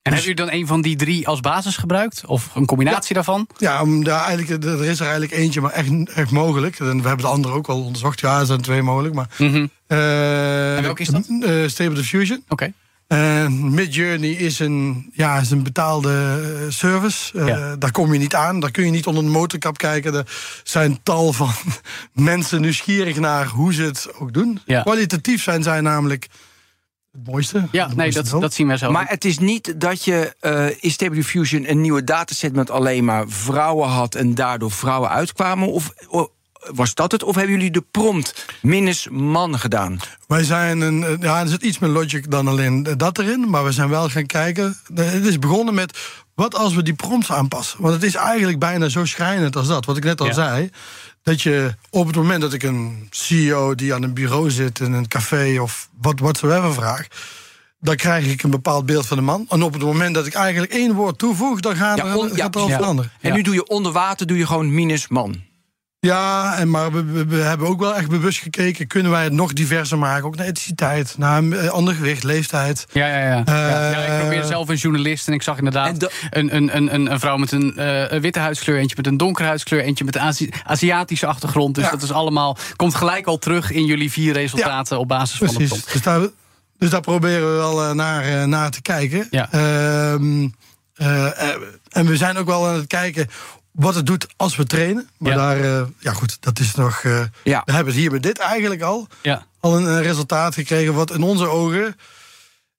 [0.02, 2.22] En hebben jullie dan een van die drie als basis gebruikt?
[2.26, 3.46] Of een combinatie daarvan?
[3.56, 6.78] Ja, om daar eigenlijk, er is er eigenlijk eentje, maar echt, echt mogelijk.
[6.78, 8.20] En we hebben de andere ook al onderzocht.
[8.20, 9.14] Ja, er zijn twee mogelijk.
[9.14, 9.28] Maar,
[9.86, 11.26] eh, En welke is dat?
[11.40, 12.44] eh, Stable Diffusion.
[12.48, 12.72] Oké.
[13.06, 17.44] En Midjourney is een, ja, is een betaalde eh, service.
[17.46, 17.76] Ja.
[17.76, 18.60] Daar kom je niet aan.
[18.60, 20.14] Daar kun je niet onder de motorkap kijken.
[20.14, 20.26] Er
[20.62, 21.50] zijn tal van
[22.12, 24.60] mensen nieuwsgierig naar hoe ze het ook doen.
[24.64, 24.82] Ja.
[24.82, 26.26] Kwalitatief zijn zij namelijk
[27.24, 27.68] mooiste.
[27.72, 28.90] Ja, Het nee, mooiste dat, dat zien wij zo.
[28.90, 33.04] Maar het is niet dat je eh in Stable Diffusion een nieuwe dataset met alleen
[33.04, 35.68] maar vrouwen had en daardoor vrouwen uitkwamen?
[35.72, 35.92] Of,
[36.74, 37.22] was dat het?
[37.22, 39.98] Of hebben jullie de prompt minus man gedaan?
[40.26, 41.04] Wij zijn een.
[41.04, 43.50] eh, Ja, er zit iets meer logic dan alleen dat erin.
[43.50, 44.78] Maar we zijn wel gaan kijken.
[44.94, 45.98] Het is begonnen met.
[46.34, 47.82] Wat als we die prompts aanpassen?
[47.82, 49.84] Want het is eigenlijk bijna zo schrijnend als dat.
[49.84, 50.32] Wat ik net al Ja.
[50.32, 50.70] zei.
[51.22, 54.92] Dat je op het moment dat ik een CEO die aan een bureau zit in
[54.92, 57.06] een café of wat whatsoever vraag.
[57.80, 59.46] Dan krijg ik een bepaald beeld van de man.
[59.48, 61.98] En op het moment dat ik eigenlijk één woord toevoeg, dan Ja, gaat
[62.54, 62.76] er al ja.
[62.76, 63.10] veranderen.
[63.20, 65.42] En nu doe je onder water doe je gewoon minus man.
[66.00, 68.86] Ja, en maar we, we- we hebben ook wel echt bewust gekeken.
[68.86, 70.24] Kunnen wij het nog diverser maken?
[70.24, 72.86] Ook naar etniciteit, naar eh, ander gewicht, leeftijd.
[72.92, 73.42] Ja, ja, ja.
[73.46, 73.90] ja.
[73.90, 76.76] ja, ik probeer Eh, zelf een journalist en ik zag inderdaad En da- een, een,
[76.76, 79.80] een, een, een vrouw met een, eh, een witte huidskleur, eentje met een donkere huidskleur,
[79.82, 81.74] eentje met een Azi- Aziatische achtergrond.
[81.74, 81.90] Dus Ja.
[81.90, 85.64] dat is allemaal, komt gelijk al terug in jullie vier resultaten op basis van de
[85.66, 85.92] prompt.
[85.92, 86.20] Dus daar,
[86.78, 89.26] dus daar proberen we wel naar, naar te kijken.
[89.30, 89.48] Ja.
[89.52, 90.48] Ehm,
[90.94, 91.56] eh, eh,
[91.88, 93.28] en we zijn ook wel aan het kijken
[93.72, 95.08] wat het doet als we trainen.
[95.18, 95.36] Maar Ja.
[95.38, 97.02] daar, eh, ja goed, dat is nog.
[97.02, 97.62] eh, Ja.
[97.64, 99.06] We hebben hier met dit eigenlijk al.
[99.22, 99.46] Ja.
[99.60, 101.96] Al een, resultaat gekregen wat in onze ogen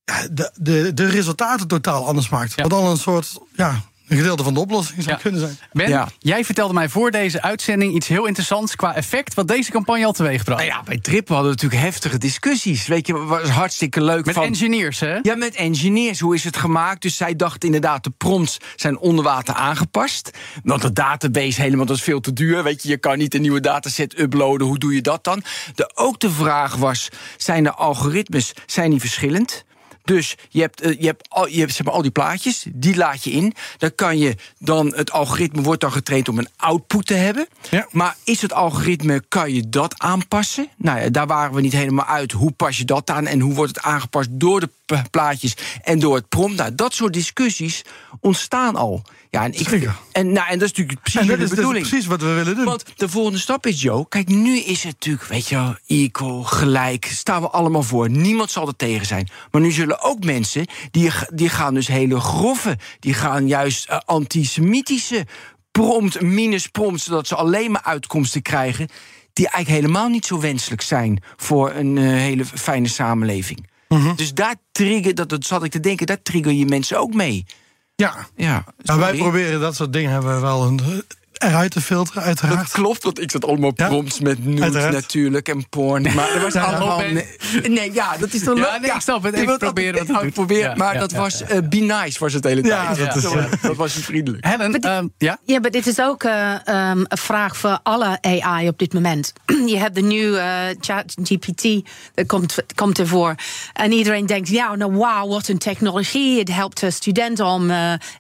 [0.04, 2.62] ja, de, de, de resultaten totaal anders maakt.
[2.62, 5.22] Wat al een soort ja, een gedeelte van de oplossing zou Ja.
[5.22, 5.58] kunnen zijn.
[5.72, 6.08] Ben, Ja.
[6.20, 10.12] jij vertelde mij voor deze uitzending iets heel interessants qua effect wat deze campagne al
[10.12, 10.60] teweegbracht.
[10.62, 12.88] Nou ja, bij Trip hadden we natuurlijk heftige discussies.
[12.88, 14.26] Weet je, was hartstikke leuk.
[14.26, 15.20] Met van, engineers, hè?
[15.22, 16.20] Ja, met engineers.
[16.20, 17.02] Hoe is het gemaakt?
[17.02, 20.32] Dus zij dachten inderdaad, de prompts zijn onder water aangepast.
[20.64, 22.64] Want de database helemaal, dat is veel te duur.
[22.64, 24.68] Weet je, je kan niet een nieuwe dataset uploaden.
[24.68, 25.44] Hoe doe je dat dan?
[25.76, 29.64] De, ook de vraag was, zijn de algoritmes zijn die verschillend?
[30.04, 32.96] Dus je hebt, eh, je hebt, al, je hebt zeg maar, al die plaatjes, die
[32.96, 33.54] laat je in.
[33.78, 37.48] Dan kan je dan, het algoritme wordt dan getraind om een output te hebben.
[37.70, 37.88] Ja.
[37.92, 40.70] Maar is het algoritme, kan je dat aanpassen?
[40.78, 42.32] Nou ja, daar waren we niet helemaal uit.
[42.32, 44.70] Hoe pas je dat aan en hoe wordt het aangepast door de
[45.12, 46.58] plaatjes en door het prompt?
[46.58, 47.82] Nou, dat soort discussies
[48.20, 49.04] ontstaan al.
[49.32, 49.96] Ja, en, ik, Zeker.
[50.12, 51.88] en, nou, en dat is natuurlijk precies En dat de is dus bedoeling.
[51.88, 52.66] precies wat we willen doen.
[52.66, 54.08] Want de volgende stap is, Joe.
[54.10, 57.06] Kijk, nu is het natuurlijk, weet je wel, equal, gelijk.
[57.06, 58.10] Staan we allemaal voor.
[58.10, 59.30] Niemand zal er tegen zijn.
[59.52, 62.78] Maar nu zullen ook mensen, die, die gaan dus hele grove.
[63.00, 65.26] Die gaan juist eh, antisemitische
[65.72, 67.02] prompt, minus prompt.
[67.02, 68.88] Zodat ze alleen maar uitkomsten krijgen.
[69.34, 73.68] Die eigenlijk helemaal niet zo wenselijk zijn voor een eh, hele fijne samenleving.
[73.88, 74.16] Mhm.
[74.16, 77.46] Dus daar trigger, dat, dat zat ik te denken, daar trigger je mensen ook mee.
[77.96, 78.28] Ja.
[78.36, 81.04] Ja, Nou, wij proberen dat soort dingen hebben we wel een,
[81.42, 82.58] eruit te filteren, uiteraard.
[82.60, 84.94] Dat klopt, want ik zat allemaal Ja, prompts met nude uiteraard.
[84.94, 86.02] natuurlijk en porn.
[86.16, 86.98] Maar er was Ja, allemaal...
[86.98, 87.14] Ben.
[87.14, 88.82] Nee, nee, ja, dat is toch Ja, leuk?
[88.82, 89.38] nee, ik snap het.
[89.38, 90.24] Ik probeer doen.
[90.26, 91.46] ik probeer, Ja, maar ja, dat ja, was ja.
[91.48, 93.08] eh, be nice was het hele Ja, tijd.
[93.08, 93.48] dat is, dat, ja.
[93.62, 94.46] dat was vriendelijk.
[94.46, 95.38] Helen, ehm, ja?
[95.46, 99.34] Ja, maar dit is ook eh, ehm, een vraag voor alle AI op dit moment.
[99.66, 103.36] Je hebt de nieuwe eh, chat GPT, dat komt, komt ervoor.
[103.74, 106.40] En iedereen denkt, ja, nou wauw, wat een technologie.
[106.40, 107.72] Het helpt de studenten om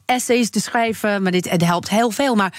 [0.06, 2.36] essays te schrijven, maar dit, het helpt heel veel.
[2.36, 2.54] Maar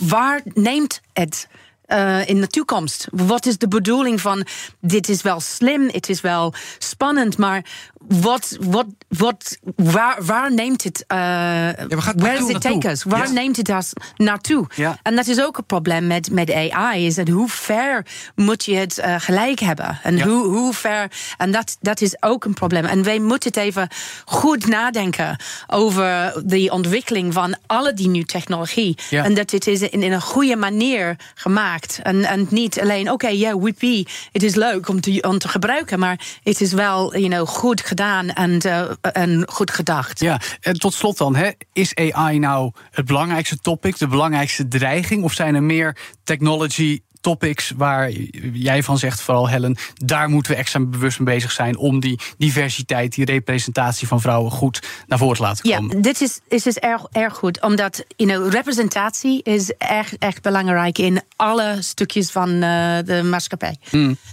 [0.00, 1.48] waar neemt het
[1.84, 3.08] eh, in de toekomst?
[3.10, 4.46] Wat is de bedoeling van,
[4.80, 7.64] dit is wel slim, het is wel spannend, maar
[8.08, 11.04] wat, wat, wat, waar, waar neemt het.
[11.08, 12.72] Uh, waar gaat where does it naartoe?
[12.72, 13.02] take us?
[13.02, 13.32] Waar Ja.
[13.32, 14.66] neemt het ons naartoe?
[14.74, 14.98] Ja.
[15.02, 17.06] En dat is ook een probleem met, met AI.
[17.06, 19.98] Is dat hoe ver moet je het eh, gelijk hebben?
[20.02, 21.10] En hoe, hoe ver.
[21.36, 22.84] En dat, dat is ook een probleem.
[22.84, 23.88] En wij moeten het even
[24.24, 25.36] goed nadenken
[25.66, 28.96] over de ontwikkeling van alle die nieuwe technologie.
[29.10, 32.00] En dat het is in, in een goede manier gemaakt.
[32.02, 35.98] En, en niet alleen, oké, ja, Whippy, het is leuk om te, om te gebruiken.
[35.98, 40.20] Maar het is wel you know, goed gedaan en, eh, en goed gedacht.
[40.20, 45.22] Ja, en tot slot dan, hè, is AI nou het belangrijkste topic, de belangrijkste dreiging?
[45.22, 48.10] Of zijn er meer technology topics waar
[48.52, 52.20] jij van zegt, vooral Helen, daar moeten we extra bewust mee bezig zijn om die
[52.38, 56.02] diversiteit, die representatie van vrouwen goed naar voren te laten Ja, komen?
[56.02, 57.62] dit is, is dus erg, erg goed.
[57.62, 63.76] Omdat you know, representatie is echt, echt belangrijk in alle stukjes van eh, de maatschappij.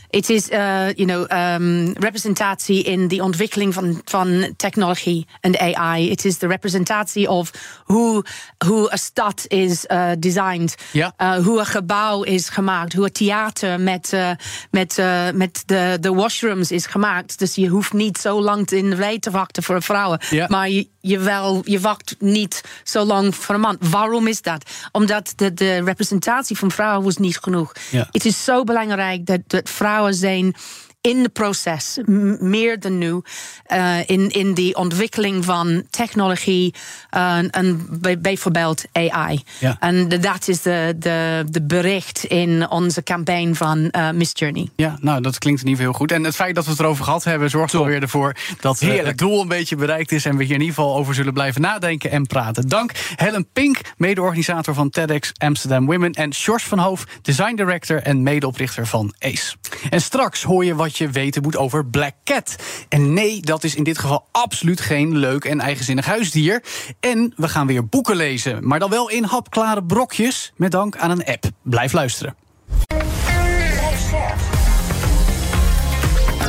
[0.10, 0.60] Het is eh,
[0.94, 6.10] you know, ehm, representatie in de ontwikkeling van, van technologie en AI.
[6.10, 7.52] Het is de representatie of
[7.84, 8.26] hoe,
[8.66, 10.76] hoe een stad is eh, designed.
[10.92, 11.14] Ja.
[11.44, 12.80] Hoe een gebouw is gemaakt.
[12.90, 14.32] Hoe het theater met, eh,
[14.72, 17.40] met, eh, met de, de washrooms is gemaakt.
[17.40, 20.20] Dus je hoeft niet zo lang in de rij te wachten voor vrouwen.
[20.30, 20.46] Ja.
[20.50, 23.78] Maar je, je, wel, je wacht niet zo lang voor een man.
[23.80, 24.70] Waarom is dat?
[24.92, 27.72] Omdat de, de representatie van vrouwen was niet genoeg.
[27.92, 28.08] Ja.
[28.12, 30.56] Het is zo belangrijk dat, dat vrouwen zijn
[31.02, 32.00] in het proces,
[32.40, 33.22] meer dan nu,
[33.66, 36.74] eh, in, in die ontwikkeling van technologie
[37.10, 39.42] eh, en bij- bijvoorbeeld AI.
[39.60, 39.78] Ja.
[39.80, 44.70] En de- dat is de, de, de bericht in onze campagne van eh, Miss Journey.
[44.76, 46.12] Ja, nou, dat klinkt in ieder geval heel goed.
[46.18, 49.08] En het feit dat we het erover gehad hebben, zorgt er weer ervoor dat Heerlijk.
[49.08, 50.26] het doel een beetje bereikt is.
[50.26, 52.68] En we hier in ieder geval over zullen blijven nadenken en praten.
[52.70, 56.12] Dank Helen Pink, mede-organisator van TEDx Amsterdam Women.
[56.14, 59.56] En Sjors van Hoof, design director en medeoprichter van ACE.
[59.90, 62.56] En straks hoor je wat je weten moet over Black Cat.
[62.90, 66.64] En nee, dat is in dit geval absoluut geen leuk en eigenzinnig huisdier.
[67.00, 70.54] En we gaan weer boeken lezen, maar dan wel in hapklare brokjes.
[70.56, 71.44] Met dank aan een app.
[71.62, 72.36] Blijf luisteren.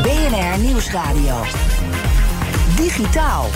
[0.02, 1.42] BNR Nieuwsradio.
[2.76, 3.50] Digitaal.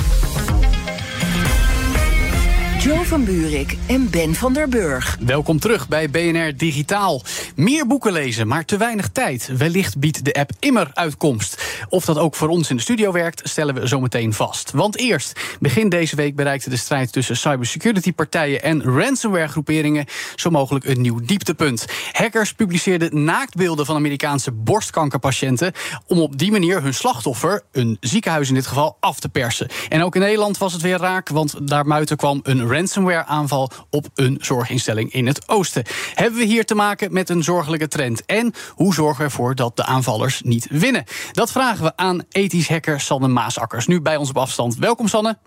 [2.79, 5.17] Joe van Buurik en Ben van der Burg.
[5.21, 7.23] Welkom terug bij BNR Digitaal.
[7.55, 9.51] Meer boeken lezen, maar te weinig tijd.
[9.59, 11.65] Wellicht biedt de app Immer uitkomst.
[11.89, 14.71] Of dat ook voor ons in de studio werkt, stellen we zo meteen vast.
[14.71, 21.01] Want eerst, begin deze week bereikte de strijd tussen cybersecurity-partijen en ransomware-groeperingen zo mogelijk een
[21.01, 21.87] nieuw dieptepunt.
[22.12, 25.73] Hackers publiceerden naaktbeelden van Amerikaanse borstkankerpatiënten
[26.07, 29.69] om op die manier hun slachtoffer, een ziekenhuis in dit geval, af te persen.
[29.89, 34.39] En ook in Nederland was het weer raak, want daarbuiten kwam een ransomware-aanval op een
[34.41, 35.85] zorginstelling in het oosten.
[36.15, 38.25] Hebben we hier te maken met een zorgelijke trend?
[38.25, 41.05] En hoe zorgen we ervoor dat de aanvallers niet winnen?
[41.33, 43.87] Dat vragen we aan ethisch hacker Sanne Maasakkers.
[43.87, 44.77] Nu bij ons op afstand.
[44.77, 45.39] Welkom Sanne.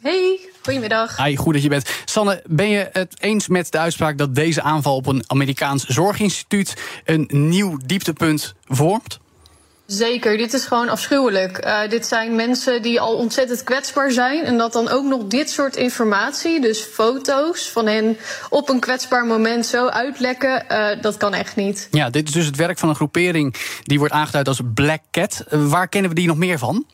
[0.00, 1.16] Hey, goedemiddag.
[1.16, 1.90] Hi, goed dat je bent.
[2.04, 6.76] Sanne, ben je het eens met de uitspraak dat deze aanval op een Amerikaans zorginstituut
[7.04, 9.18] een nieuw dieptepunt vormt?
[9.90, 11.58] Zeker, dit is gewoon afschuwelijk.
[11.58, 14.44] Eh, dit zijn mensen die al ontzettend kwetsbaar zijn.
[14.44, 18.16] En dat dan ook nog dit soort informatie, dus foto's van hen
[18.48, 21.88] op een kwetsbaar moment zo uitlekken, eh, dat kan echt niet.
[21.90, 25.44] Ja, dit is dus het werk van een groepering die wordt aangeduid als Black Cat.
[25.48, 26.86] Eh, Waar kennen we die nog meer van?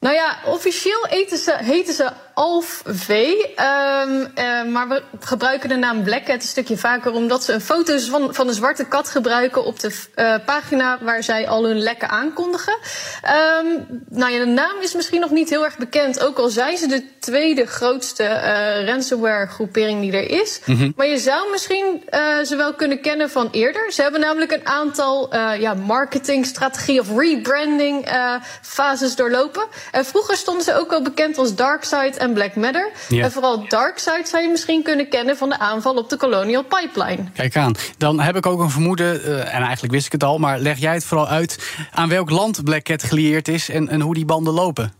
[0.00, 3.08] Nou ja, officieel heten ze, heten ze Alf V.
[3.56, 8.08] Ehm, eh, maar we gebruiken de naam Black Cat een stukje vaker omdat ze foto's
[8.08, 12.08] van, van een zwarte kat gebruiken op de eh, pagina waar zij al hun lekken
[12.08, 12.78] aankondigen.
[13.22, 13.66] Ehm,
[14.08, 16.86] nou ja, de naam is misschien nog niet heel erg bekend, ook al zijn ze
[16.86, 20.60] de tweede grootste eh, ransomware groepering die er is.
[20.96, 23.92] Maar je zou misschien eh, ze wel kunnen kennen van eerder.
[23.92, 28.08] Ze hebben namelijk een aantal ja, marketingstrategie of rebranding
[28.62, 29.66] fases doorlopen.
[29.90, 32.90] En vroeger stonden ze ook wel bekend als Darkseid en Black Matter.
[33.08, 33.24] Ja.
[33.24, 37.24] En vooral Darkseid zou je misschien kunnen kennen van de aanval op de Colonial Pipeline.
[37.34, 37.74] Kijk aan.
[37.98, 40.78] Dan heb ik ook een vermoeden, eh, en eigenlijk wist ik het al, maar leg
[40.78, 44.24] jij het vooral uit aan welk land Black Cat gelieerd is en, en hoe die
[44.24, 44.92] banden lopen?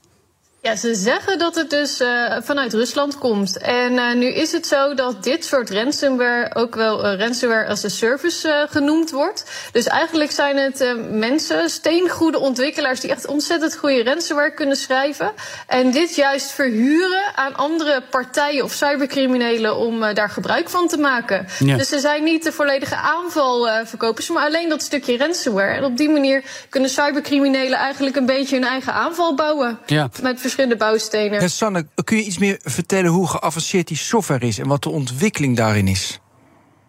[0.62, 3.58] Ja, ze zeggen dat het dus eh, vanuit Rusland komt.
[3.58, 7.84] En eh, nu is het zo dat dit soort ransomware ook wel eh, ransomware as
[7.84, 9.44] a service genoemd wordt.
[9.72, 15.32] Dus eigenlijk zijn het mensen, steengoede ontwikkelaars, die echt ontzettend goede ransomware kunnen schrijven.
[15.66, 21.46] En dit juist verhuren aan andere partijen of cybercriminelen om daar gebruik van te maken.
[21.58, 21.76] Ja.
[21.76, 25.74] Dus ze zijn niet de volledige aanvalverkopers, maar alleen dat stukje ransomware.
[25.74, 29.78] En op die manier kunnen cybercriminelen eigenlijk een beetje hun eigen aanval bouwen.
[29.86, 30.08] Ja.
[30.22, 31.40] Met verschillende bouwstenen.
[31.40, 34.90] Ja, Sanne, kun je iets meer vertellen hoe geavanceerd die software is en wat de
[34.90, 36.20] ontwikkeling daarin is?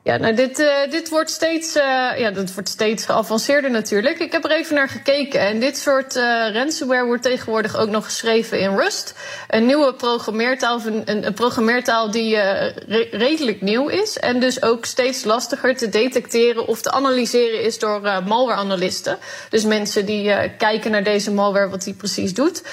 [0.04, 1.84] Ja, nou, dit, uh, dit, wordt steeds, uh,
[2.18, 4.20] ja, dat wordt steeds geavanceerder natuurlijk.
[4.20, 5.40] Ik heb er even naar gekeken.
[5.40, 9.14] En dit soort uh, ransomware wordt tegenwoordig ook nog geschreven in Rust.
[9.48, 14.20] Een nieuwe programmeertaal, een, een programmeertaal die re redelijk nieuw is.
[14.20, 19.18] En dus ook steeds lastiger te detecteren of te analyseren is door malware-analisten.
[19.50, 22.64] Dus mensen die kijken naar deze malware, wat die precies doet.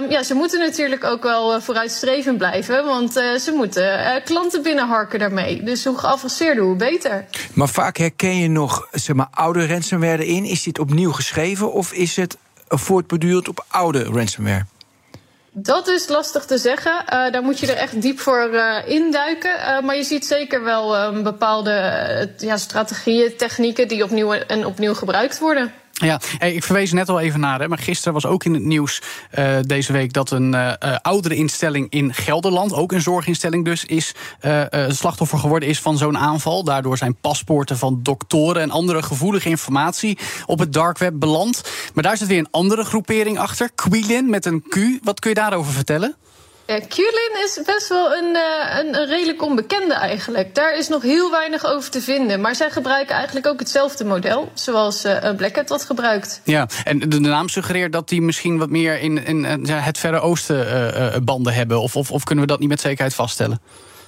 [0.00, 2.84] Um, ja, ze moeten natuurlijk ook wel vooruitstrevend blijven.
[2.84, 5.62] Want ze moeten klanten binnenharken daarmee.
[5.62, 7.24] Dus hoe geavanceerder hoe beter.
[7.54, 10.44] Maar vaak herken je nog zeg maar, oude ransomware in.
[10.44, 12.36] Is dit opnieuw geschreven of is het
[12.68, 14.64] voortbedurend op oude ransomware?
[15.58, 16.92] Dat is lastig te zeggen.
[16.92, 19.56] Uh, daar moet je er echt diep voor uh, induiken.
[19.58, 25.38] Uh, maar je ziet zeker wel bepaalde ja, strategieën, technieken die opnieuw en opnieuw gebruikt
[25.38, 25.72] worden.
[25.98, 29.02] Ja, ik verwees net al even naar, hè, maar gisteren was ook in het nieuws
[29.38, 34.14] uh, deze week dat een uh, oudere instelling in Gelderland, ook een zorginstelling dus, is
[34.42, 36.64] uh, slachtoffer geworden is van zo'n aanval.
[36.64, 41.62] Daardoor zijn paspoorten van doktoren en andere gevoelige informatie op het dark web beland.
[41.94, 44.76] Maar daar zit weer een andere groepering achter, Quilin met een Q.
[45.02, 46.16] Wat kun je daarover vertellen?
[46.66, 50.54] Ja, Qlin is best wel een, uh, een, een, redelijk onbekende eigenlijk.
[50.54, 52.40] Daar is nog heel weinig over te vinden.
[52.40, 56.40] Maar zij gebruiken eigenlijk ook hetzelfde model, zoals uh, Black Hat dat gebruikt.
[56.44, 61.54] Ja, en de, naam suggereert dat die misschien wat meer in, het Verre Oosten banden
[61.54, 61.80] hebben.
[61.80, 63.60] Of, of, of kunnen we dat niet met zekerheid vaststellen?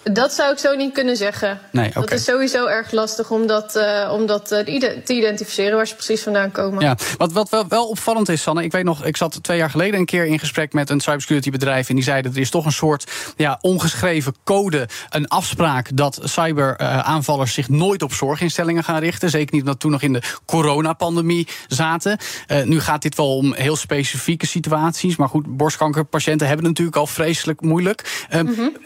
[0.02, 1.60] Dat zou ik zo niet kunnen zeggen.
[1.72, 4.58] Nee, Dat is sowieso erg lastig om dat, uh, om dat uh,
[5.04, 6.84] te identificeren waar ze precies vandaan komen.
[6.84, 8.64] Ja, wat, wat wel, wel, opvallend is, Sanne.
[8.64, 11.50] Ik weet nog, ik zat twee jaar geleden een keer in gesprek met een cybersecurity
[11.50, 11.88] bedrijf.
[11.88, 17.54] En die zeiden er is toch een soort ja, ongeschreven code, een afspraak dat cyberaanvallers
[17.54, 19.30] zich nooit op zorginstellingen gaan richten.
[19.30, 22.18] Zeker niet omdat toen nog in de coronapandemie zaten.
[22.64, 25.16] Nu gaat dit wel om heel specifieke situaties.
[25.16, 28.26] Maar goed, borstkankerpatiënten hebben het natuurlijk al vreselijk moeilijk.
[28.30, 28.76] Mm -hmm.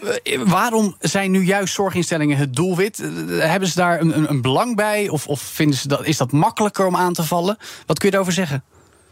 [0.45, 2.99] Waarom zijn nu juist zorginstellingen het doelwit?
[2.99, 5.09] Eh, hebben ze daar een, een belang bij?
[5.09, 7.57] Of, of vinden ze dat, is dat makkelijker om aan te vallen?
[7.85, 8.63] Wat kun je daarover zeggen?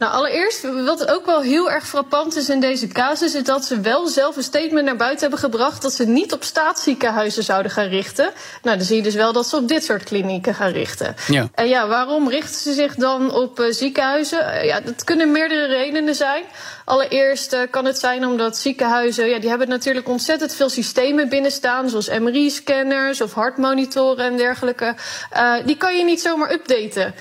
[0.02, 3.80] Nou, allereerst, wat ook wel heel erg frappant is in deze casus, is dat ze
[3.80, 7.88] wel zelf een statement naar buiten hebben gebracht dat ze niet op staatsziekenhuizen zouden gaan
[7.88, 8.32] richten.
[8.62, 11.16] Nou, dan zie je dus wel dat ze op dit soort klinieken gaan richten.
[11.28, 11.48] Ja.
[11.54, 14.40] En ja, waarom richten ze zich dan op uh, ziekenhuizen?
[14.40, 16.44] Uh, ja, dat kunnen meerdere redenen zijn.
[16.92, 21.90] Allereerst uh, kan het zijn omdat ziekenhuizen, ja, die hebben natuurlijk ontzettend veel systemen binnenstaan,
[21.90, 24.96] zoals MRI-scanners of hartmonitoren en dergelijke.
[25.66, 27.16] die kan je niet zomaar updaten.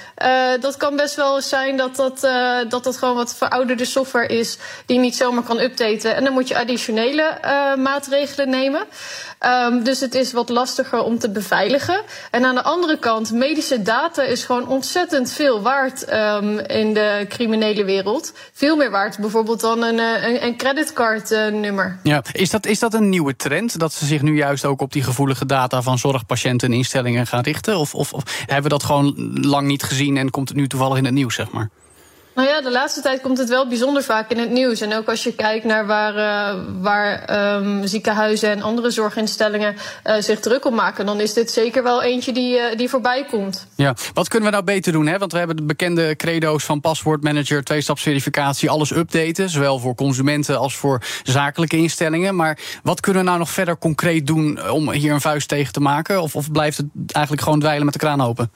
[0.61, 2.21] dat kan best wel eens zijn dat dat
[2.69, 6.15] dat dat gewoon wat verouderde software is die niet zomaar kan updaten.
[6.15, 7.39] En dan moet je additionele
[7.77, 8.87] maatregelen nemen.
[9.47, 12.03] Um, dus het is wat lastiger om te beveiligen.
[12.31, 17.27] En aan de andere kant, medische data is gewoon ontzettend veel waard um, in de
[17.29, 18.33] criminele wereld.
[18.53, 21.99] Veel meer waard bijvoorbeeld dan een, eh, een, een creditcardnummer.
[22.03, 23.79] ja, is dat, is dat een nieuwe trend?
[23.79, 27.43] Dat ze zich nu juist ook op die gevoelige data van zorgpatiënten en instellingen gaan
[27.43, 27.79] richten?
[27.79, 30.99] Of, of, of hebben we dat gewoon lang niet gezien en komt het nu toevallig
[30.99, 31.71] in het nieuws, zeg maar?
[32.35, 34.81] Nou ja, de laatste tijd komt het wel bijzonder vaak in het nieuws.
[34.81, 40.15] En ook als je kijkt naar waar, uh, waar um, ziekenhuizen en andere zorginstellingen uh,
[40.19, 43.67] zich druk op maken, dan is dit zeker wel eentje die, uh, die voorbij komt.
[43.75, 45.07] Ja, wat kunnen we nou beter doen?
[45.07, 45.19] Hè?
[45.19, 49.51] Want we hebben de bekende credo's van paswoordmanager, tweestapsverificatie, alles updaten.
[49.51, 52.37] Zowel voor consumenten als voor zakelijke instellingen.
[52.37, 55.81] Maar wat kunnen we nou nog verder concreet doen om hier een vuist tegen te
[55.81, 56.23] maken?
[56.23, 58.51] Of, of blijft het eigenlijk gewoon dweilen met de kraan open?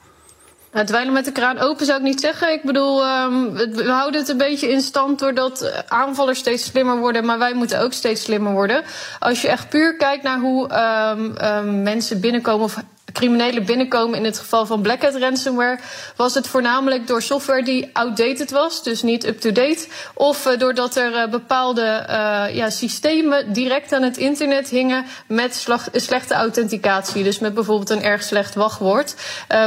[0.75, 2.53] Het dweilen met de kraan open zou ik niet zeggen.
[2.53, 7.25] Ik bedoel, um, we houden het een beetje in stand doordat aanvallers steeds slimmer worden,
[7.25, 8.83] maar wij moeten ook steeds slimmer worden.
[9.19, 10.69] Als je echt puur kijkt naar hoe
[11.11, 12.77] um, um, mensen binnenkomen of
[13.15, 14.17] criminelen binnenkomen.
[14.17, 15.79] In het geval van Black Hat ransomware
[16.15, 19.87] was het voornamelijk door software die outdated was, dus niet up-to-date.
[20.13, 25.67] Of uh, doordat er uh, bepaalde uh, ja, systemen direct aan het internet hingen met
[25.93, 27.23] slechte authenticatie.
[27.23, 29.15] Dus met bijvoorbeeld een erg slecht wachtwoord.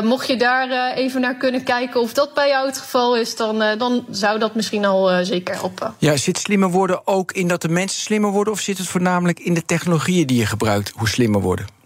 [0.02, 3.78] mocht je daar even naar kunnen kijken of dat bij jou het geval is, dan,
[3.78, 5.94] dan zou dat misschien al zeker helpen.
[5.98, 9.40] Ja, zit slimmer worden ook in dat de mensen slimmer worden, of zit het voornamelijk
[9.40, 11.77] in de technologieën die je gebruikt, hoe slimmer worden?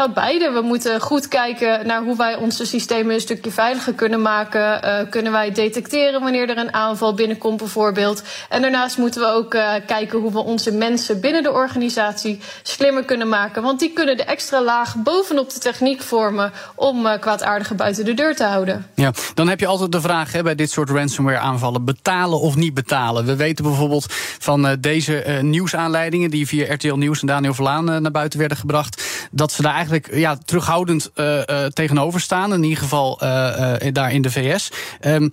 [0.00, 0.50] Nou, beide.
[0.50, 4.80] We moeten goed kijken naar hoe wij onze systemen een stukje veiliger kunnen maken.
[4.84, 8.22] Uh, kunnen wij detecteren wanneer er een aanval binnenkomt, bijvoorbeeld.
[8.48, 13.04] En daarnaast moeten we ook uh, kijken hoe we onze mensen binnen de organisatie slimmer
[13.04, 13.62] kunnen maken.
[13.62, 18.14] Want die kunnen de extra laag bovenop de techniek vormen om uh, kwaadaardigen buiten de
[18.14, 18.86] deur te houden.
[18.94, 22.56] Ja, dan heb je altijd de vraag hè, bij dit soort ransomware aanvallen: betalen of
[22.56, 23.24] niet betalen.
[23.24, 24.06] We weten bijvoorbeeld
[24.38, 29.52] van deze nieuwsaanleidingen die via RTL Nieuws en Daniel Verlaan naar buiten werden gebracht, dat
[29.52, 32.52] ze daar eigenlijk ja, terughoudend uh, uh, tegenover staan.
[32.52, 34.70] In ieder geval uh, daar in de VS.
[35.00, 35.30] Um,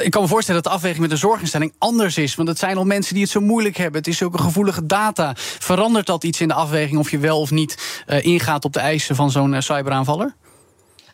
[0.00, 2.34] ik kan me voorstellen dat de afweging met de zorginstelling anders is.
[2.34, 3.98] Want het zijn al mensen die het zo moeilijk hebben.
[3.98, 5.32] Het is een gevoelige data.
[5.36, 9.16] Verandert dat iets in de afweging of je wel of niet ingaat op de eisen
[9.16, 10.34] van zo'n cyberaanvaller?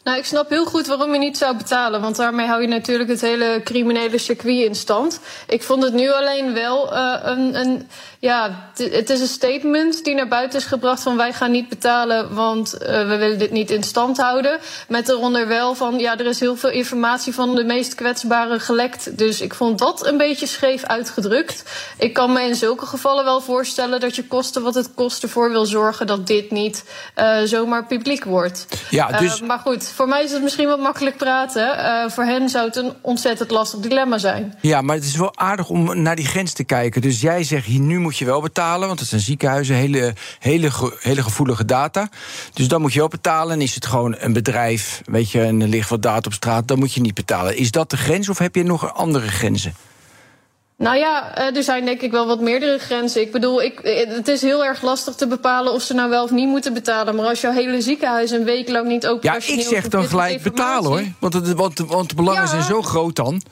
[0.04, 2.00] Nou, ik snap heel goed waarom je niet zou betalen.
[2.00, 5.20] Want daarmee hou je natuurlijk het hele criminele circuit in stand.
[5.46, 7.88] Ik vond het nu alleen wel uh, een, een.
[8.18, 12.34] Ja, het is een statement die naar buiten is gebracht van wij gaan niet betalen,
[12.34, 14.58] want uh, we willen dit niet in stand houden.
[14.88, 19.18] Met eronder wel van ja, er is heel veel informatie van de meest kwetsbaren gelekt.
[19.18, 21.62] Dus ik vond dat een beetje scheef uitgedrukt.
[21.98, 25.50] Ik kan me in zulke gevallen wel voorstellen dat je kosten wat het kost ervoor
[25.50, 26.84] wil zorgen dat dit niet
[27.16, 28.66] uh, zomaar publiek wordt.
[28.90, 29.40] Ja, dus...
[29.40, 31.78] maar goed, voor mij is het misschien wat makkelijk praten.
[31.78, 34.54] Uh, voor hen zou het een ontzettend lastig dilemma zijn.
[34.60, 37.02] Ja, maar het is wel aardig om naar die grens te kijken.
[37.02, 40.70] Dus jij zegt, hier, nu moet je wel betalen, want het zijn ziekenhuizen, hele, hele,
[41.00, 42.08] hele gevoelige data.
[42.52, 43.52] Dus dan moet je wel betalen.
[43.52, 46.68] En is het gewoon een bedrijf, weet je, en er ligt wat data op straat,
[46.68, 47.56] dan moet je niet betalen.
[47.56, 49.74] Is dat de grens of heb je nog andere grenzen?
[50.76, 53.20] Nou ja, er zijn denk ik wel wat meerdere grenzen.
[53.20, 56.30] Ik bedoel, ik, het is heel erg lastig te bepalen of ze nou wel of
[56.30, 57.14] niet moeten betalen.
[57.14, 59.58] Maar als jouw hele ziekenhuis een week lang niet operationeel...
[59.58, 61.02] Ja, ik zeg dan gelijk betalen hoor.
[61.18, 62.48] Want, het, want, want de belangen ja.
[62.48, 63.42] zijn zo groot dan.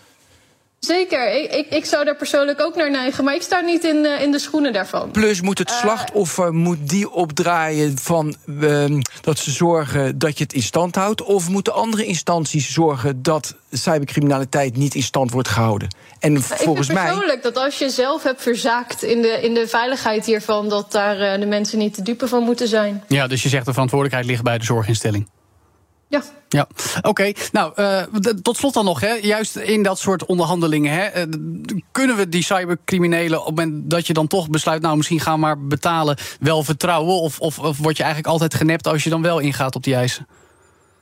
[0.86, 3.96] Zeker, ik, ik, ik, zou daar persoonlijk ook naar neigen, maar ik sta niet in,
[3.96, 5.10] uh, in de schoenen daarvan.
[5.10, 10.44] Plus moet het slachtoffer uh, moet die opdraaien van uh, dat ze zorgen dat je
[10.44, 15.48] het in stand houdt, of moeten andere instanties zorgen dat cybercriminaliteit niet in stand wordt
[15.48, 15.88] gehouden?
[16.22, 16.96] En nou, volgens mij.
[16.96, 20.68] Ik vind persoonlijk dat als je zelf hebt verzaakt in de, in de veiligheid hiervan,
[20.68, 23.04] dat daar uh, de mensen niet te dupe van moeten zijn.
[23.08, 25.28] Ja, dus je zegt de verantwoordelijkheid ligt bij de zorginstelling.
[26.08, 26.22] Ja.
[26.48, 27.08] Ja, oké.
[27.08, 27.36] Okay.
[27.52, 28.02] Nou, uh,
[28.42, 29.12] tot slot dan nog, hè.
[29.12, 31.32] juist in dat soort onderhandelingen, hè, uh,
[31.92, 35.34] kunnen we die cybercriminelen op het moment dat je dan toch besluit, nou misschien gaan
[35.34, 37.14] we maar betalen, wel vertrouwen?
[37.14, 39.94] Of, of, of word je eigenlijk altijd genept als je dan wel ingaat op die
[39.94, 40.26] eisen?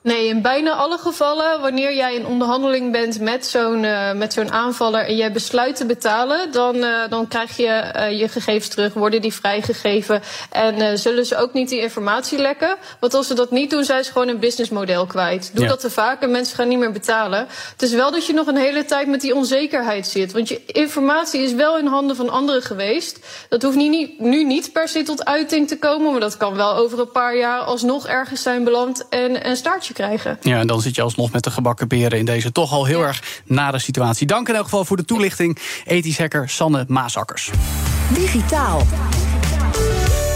[0.03, 4.53] Nee, in bijna alle gevallen, wanneer jij in onderhandeling bent met zo'n uh, met zo'n
[4.53, 8.95] aanvaller en jij besluit te betalen, dan, uh, dan krijg je uh, je gegevens terug,
[8.95, 12.77] worden die vrijgegeven en zullen ze ook niet die informatie lekken.
[13.01, 15.51] Want als ze dat niet doen, zijn ze gewoon een businessmodel kwijt.
[15.55, 15.71] Doe ja.
[15.71, 17.47] dat te vaak en mensen gaan niet meer betalen.
[17.73, 20.33] Het is wel dat je nog een hele tijd met die onzekerheid zit.
[20.33, 23.19] Want je informatie is wel in handen van anderen geweest.
[23.49, 26.75] Dat hoeft niet, nu niet per se tot uiting te komen, maar dat kan wel
[26.75, 30.39] over een paar jaar alsnog ergens zijn beland en een staartje krijgen.
[30.43, 33.01] Ja, en dan zit je alsnog met de gebakken peren in deze toch al heel
[33.01, 33.07] ja.
[33.07, 34.27] erg nare situatie.
[34.27, 37.51] Dank in elk geval voor de toelichting, ethisch hacker Sanne Maasakkers.
[38.15, 38.83] Digitaal.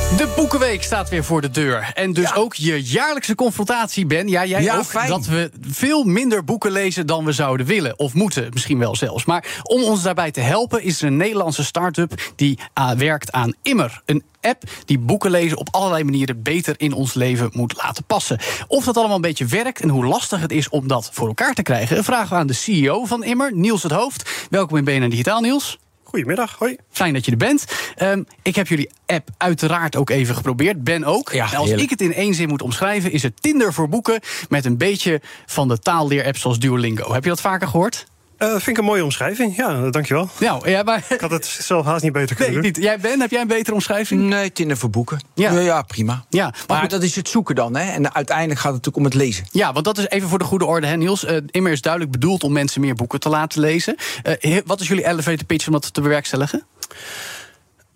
[0.05, 1.91] De Boekenweek staat weer voor de deur.
[1.95, 2.35] En dus ja.
[2.35, 4.29] ook je jaarlijkse confrontatie, Ben.
[4.29, 4.85] Ja, jij ja, ook.
[4.85, 5.09] Fijn.
[5.09, 7.99] Dat we veel minder boeken lezen dan we zouden willen.
[7.99, 9.25] Of moeten, misschien wel zelfs.
[9.25, 12.33] Maar om ons daarbij te helpen is er een Nederlandse start-up...
[12.37, 14.03] die uh, werkt aan Immer.
[14.05, 18.39] Een app die boeken lezen op allerlei manieren beter in ons leven moet laten passen.
[18.67, 21.55] Of dat allemaal een beetje werkt en hoe lastig het is om dat voor elkaar
[21.55, 22.05] te krijgen...
[22.05, 24.47] vragen we aan de CEO van Immer, Niels het Hoofd.
[24.51, 25.79] Welkom in BNN Digitaal, Niels.
[26.15, 26.77] Goedemiddag, hoi.
[26.91, 27.65] Fijn dat je er bent.
[28.03, 30.85] Um, ik heb jullie app uiteraard ook even geprobeerd.
[30.85, 31.33] Ben ook.
[31.33, 34.65] Ja, als ik het in één zin moet omschrijven, is het Tinder voor boeken met
[34.65, 37.13] een beetje van de taalleer-apps zoals Duolingo.
[37.13, 38.07] Heb je dat vaker gehoord?
[38.39, 39.57] Uh, vind ik een mooie omschrijving.
[39.57, 40.29] Ja, dankjewel.
[40.41, 41.05] Nou, ja, maar...
[41.09, 42.73] Ik had het zelf haast niet beter kunnen nee, doen.
[42.73, 42.85] Niet.
[42.85, 44.23] Jij, Ben, heb jij een betere omschrijving?
[44.23, 45.21] Nee, Tinder voor boeken.
[45.35, 46.25] Ja, ja, ja prima.
[46.29, 47.77] Ja, maar, maar goed, dat is het zoeken dan.
[47.77, 47.93] Hè?
[47.93, 49.45] En uiteindelijk gaat het natuurlijk om het lezen.
[49.51, 51.25] Ja, want dat is even voor de goede orde, hè, Niels.
[51.25, 53.97] Uh, Immer is duidelijk bedoeld om mensen meer boeken te laten lezen.
[54.41, 56.65] Uh, wat is jullie elevator pitch om dat te bewerkstelligen?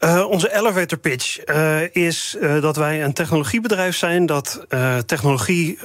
[0.01, 4.67] Uh, onze elevator pitch uh, is uh, dat wij een technologiebedrijf zijn dat
[5.07, 5.79] technologie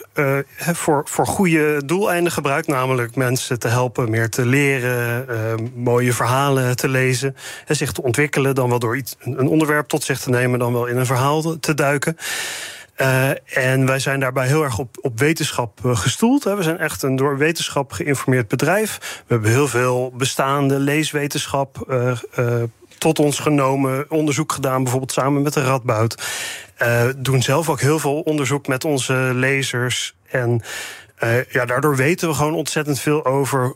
[0.57, 6.89] voor, voor goede doeleinden gebruikt, namelijk mensen te helpen meer te leren, mooie verhalen te
[6.89, 10.59] lezen en zich te ontwikkelen, dan wel door iets, een onderwerp tot zich te nemen,
[10.59, 12.17] dan wel in een verhaal te duiken.
[13.45, 16.43] En wij zijn daarbij heel erg op, op wetenschap gestoeld.
[16.43, 16.55] Hè.
[16.55, 19.21] We zijn echt een door wetenschap geïnformeerd bedrijf.
[19.27, 21.97] We hebben heel veel bestaande leeswetenschap
[23.03, 26.23] tot ons genomen, onderzoek gedaan, bijvoorbeeld samen met de Radboud.
[26.81, 30.15] Uh, doen zelf ook heel veel onderzoek met onze lezers.
[30.29, 30.61] En
[31.23, 33.75] uh, ja, daardoor weten we gewoon ontzettend veel over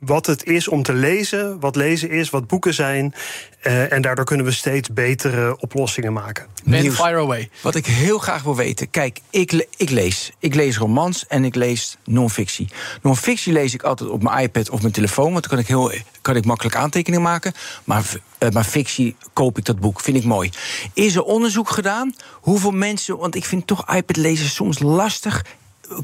[0.00, 3.14] wat het is om te lezen, wat lezen is, wat boeken zijn.
[3.62, 6.46] Uh, en daardoor kunnen we steeds betere oplossingen maken.
[6.64, 7.50] Ben, fire away.
[7.62, 8.90] Wat ik heel graag wil weten.
[8.90, 10.32] Kijk, ik, ik lees.
[10.38, 12.68] Ik lees romans en ik lees non-fictie.
[13.02, 15.32] Non-fictie lees ik altijd op mijn iPad of mijn telefoon.
[15.32, 17.52] Want dan kan ik, heel, kan ik makkelijk aantekeningen maken.
[17.84, 18.04] Maar,
[18.38, 20.00] uh, maar fictie koop ik dat boek.
[20.00, 20.50] Vind ik mooi.
[20.94, 22.14] Is er onderzoek gedaan?
[22.32, 23.18] Hoeveel mensen.
[23.18, 25.44] Want ik vind toch iPad lezen soms lastig.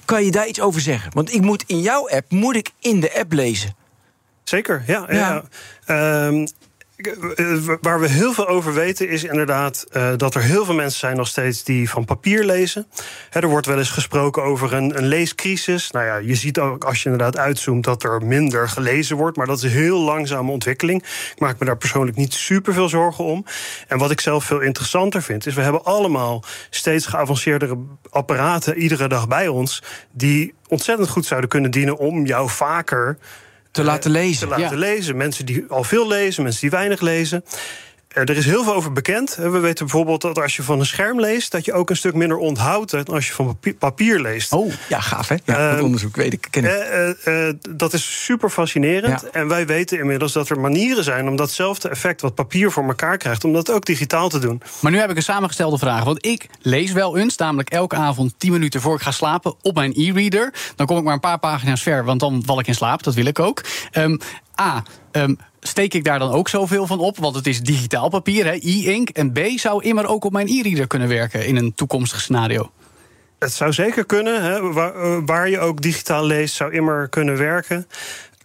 [0.05, 1.11] Kan je daar iets over zeggen?
[1.15, 3.75] Want ik moet in jouw app moet ik in de app lezen.
[4.49, 5.07] Zeker, ja.
[5.09, 5.45] ja.
[5.87, 6.27] ja.
[6.27, 6.47] Um,
[6.97, 10.99] eh, waar we heel veel over weten is inderdaad uh, dat er heel veel mensen
[10.99, 12.87] zijn nog steeds die van papier lezen.
[13.31, 15.91] er wordt wel eens gesproken over een, een, leescrisis.
[15.91, 19.47] Nou ja, je ziet ook als je inderdaad uitzoomt dat er minder gelezen wordt, maar
[19.47, 21.03] dat is een heel langzame ontwikkeling.
[21.03, 23.45] Ik maak me daar persoonlijk niet super veel zorgen om.
[23.89, 27.79] En wat ik zelf veel interessanter vind, is we hebben allemaal steeds geavanceerdere
[28.11, 29.83] apparaten iedere dag bij ons
[30.13, 33.19] die ontzettend goed zouden kunnen dienen om jou vaker
[33.77, 34.49] te laten lezen.
[34.49, 35.17] Te laten lezen.
[35.17, 37.45] Mensen die al veel lezen, mensen die weinig lezen.
[38.17, 39.35] Eh, er is heel veel over bekend.
[39.35, 42.15] We weten bijvoorbeeld dat als je van een scherm leest, dat je ook een stuk
[42.15, 44.53] minder onthoudt dan als je van papier leest.
[44.53, 45.35] Oh, ja, gaaf hè?
[45.45, 46.47] Ja, dat ehm, onderzoek weet ik.
[46.51, 46.71] Ken ik.
[47.25, 49.31] Uh, uh, dat is super fascinerend.
[49.31, 53.17] En wij weten inmiddels dat er manieren zijn om datzelfde effect wat papier voor elkaar
[53.17, 54.63] krijgt, om dat ook digitaal te doen.
[54.81, 56.05] Maar nu heb ik een samengestelde vraag.
[56.05, 59.75] Want ik lees wel eens, namelijk elke avond 10 minuten voor ik ga slapen op
[59.75, 60.53] mijn e-reader.
[60.77, 63.03] Dan kom ik maar een paar pagina's ver, want dan val ik in slaap.
[63.03, 63.65] Dat wil ik ook.
[63.93, 64.21] Um,
[64.61, 64.83] A.
[65.13, 67.19] Um, steek ik daar dan ook zoveel van op?
[67.19, 69.09] Want het is digitaal papier, e-ink.
[69.09, 72.71] En B, zou immer ook op mijn e-reader kunnen werken in een toekomstig scenario?
[73.39, 74.43] Het zou zeker kunnen.
[74.43, 74.73] Hè.
[74.73, 77.87] Waar, eh, waar, je ook digitaal leest, zou immer kunnen werken.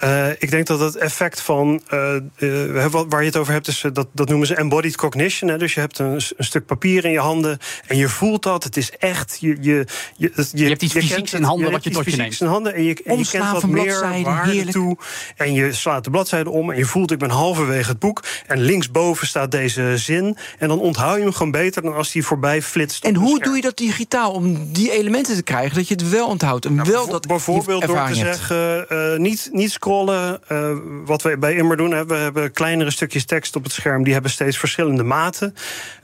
[0.04, 3.86] Uh, ik denk dat het effect van uh, uh, waar je het over hebt, is
[3.94, 5.50] dat, dat noemen ze embodied cognition.
[5.50, 5.58] Hè?
[5.58, 8.64] Dus je hebt een, een, stuk papier in je handen en je voelt dat.
[8.64, 9.38] Het is echt.
[9.40, 9.86] Je, je,
[10.18, 12.42] je, je, je hebt iets fysieks in handen wat je tot je neemt.
[12.42, 14.98] in handen en je, en je kent wat meer waarde toe.
[15.36, 18.24] En je slaat de bladzijde om en je voelt, ik ben halverwege het boek.
[18.48, 20.38] En linksboven staat deze zin.
[20.58, 23.04] En dan onthoud je hem gewoon beter dan als die voorbij flitst.
[23.04, 26.28] En hoe doe je dat digitaal om die elementen te krijgen dat je het wel
[26.28, 26.66] onthoudt?
[26.66, 31.56] En nou, wel dat bijvoorbeeld door te zeggen, niet, niet scrollen uh, wat we bij
[31.56, 34.04] Immer doen, we hebben kleinere stukjes tekst op het scherm.
[34.04, 35.56] Die hebben steeds verschillende maten.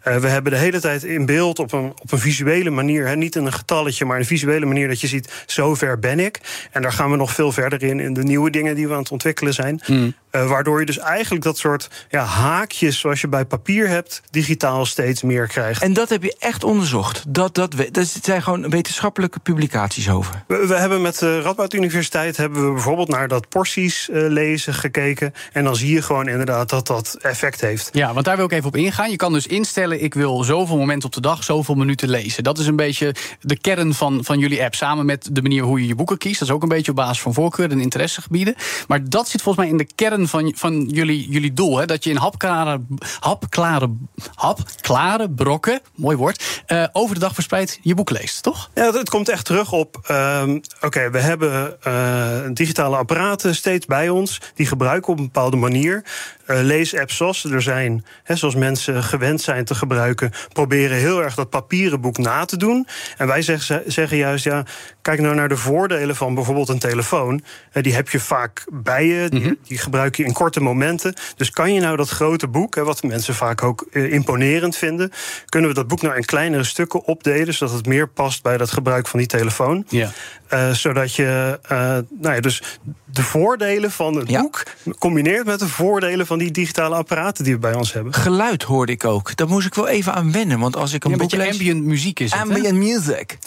[0.08, 3.08] Uh, we hebben de hele tijd in beeld op een, op een visuele manier.
[3.08, 6.40] Hè, niet in een getalletje, maar een visuele manier dat je ziet, zover ben ik.
[6.72, 9.00] En daar gaan we nog veel verder in, in de nieuwe dingen die we aan
[9.00, 9.82] het ontwikkelen zijn.
[9.88, 10.16] Mm.
[10.32, 14.86] Uh, waardoor je dus eigenlijk dat soort ja, haakjes zoals je bij papier hebt, digitaal
[14.86, 15.82] steeds meer krijgt.
[15.82, 17.24] En dat heb je echt onderzocht.
[17.28, 20.44] Dat, dat, dat zijn gewoon wetenschappelijke publicaties over.
[20.48, 25.34] We, we hebben met de Radboud Universiteit hebben we bijvoorbeeld naar dat uh, lezen gekeken.
[25.51, 27.89] En dan zie je gewoon inderdaad dat dat effect heeft.
[27.93, 29.09] Ja, want daar wil ik even op ingaan.
[29.09, 32.43] Je kan dus instellen, ik wil zoveel momenten op de dag, zoveel minuten lezen.
[32.43, 34.75] Dat is een beetje de kern van, van jullie app.
[34.75, 36.39] Samen met de manier hoe je je boeken kiest.
[36.39, 38.55] Dat is ook een beetje op basis van voorkeur en interessegebieden.
[38.88, 41.78] Maar dat zit volgens mij in de kern van, van jullie, jullie doel.
[41.78, 41.86] Hè?
[41.86, 42.82] Dat je in hapklare,
[43.19, 43.89] hapklare,
[44.36, 48.69] hapklare brokken, mooi woord, uh, over de dag verspreid je boek leest, toch?
[48.73, 50.07] Ja, het komt echt terug op.
[50.11, 50.43] Uh,
[50.82, 54.41] Oké, we hebben uh, digitale apparaten steeds bij ons.
[54.55, 56.03] Die gebruiken op een bepaalde manier.
[56.48, 61.36] Uh, leesapps zoals er zijn, hè, zoals mensen gewend zijn te gebruiken, proberen heel erg
[61.36, 62.88] dat papieren boek na te doen.
[63.18, 64.66] En wij zeggen, zeggen juist, ja,
[65.02, 67.41] kijk nou naar de voordelen van bijvoorbeeld een telefoon.
[67.72, 69.54] die heb je vaak bij je, die, mhm.
[69.64, 71.14] die gebruik je in korte momenten.
[71.36, 75.12] Dus kan je nou dat grote boek, wat mensen vaak ook eh, imponerend vinden,
[75.45, 78.72] kunnen we dat boek nou in kleinere stukken opdelen, zodat het meer past bij dat
[78.72, 79.86] gebruik van die telefoon.
[79.89, 80.12] Ja.
[80.54, 81.80] Uh, zodat je, uh,
[82.20, 84.64] nou ja, dus de voordelen van het boek
[85.00, 88.14] combineert met de voordelen van die digitale apparaten die we bij ons hebben.
[88.14, 89.36] Geluid hoorde ik ook.
[89.36, 91.52] Daar moest ik wel even aan wennen, want als ik een, ja, boek beetje lees...
[91.52, 93.38] ambient muziek is het, Ambient music.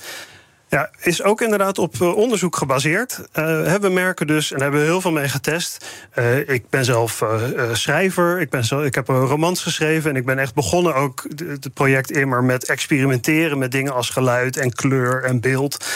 [0.71, 3.21] Ja, is ook inderdaad op uh, onderzoek gebaseerd.
[3.35, 5.87] Uh, we merken dus, en hebben we heel veel mee getest.
[6.19, 7.25] Uh, ik ben zelf
[7.73, 10.11] schrijver, ik, ben zo, ik heb een romans geschreven...
[10.11, 13.59] en ik ben echt begonnen ook het project Immer met experimenteren...
[13.59, 15.87] met dingen als geluid en kleur en beeld.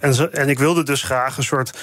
[0.00, 1.78] En, zo, en ik wilde dus graag een soort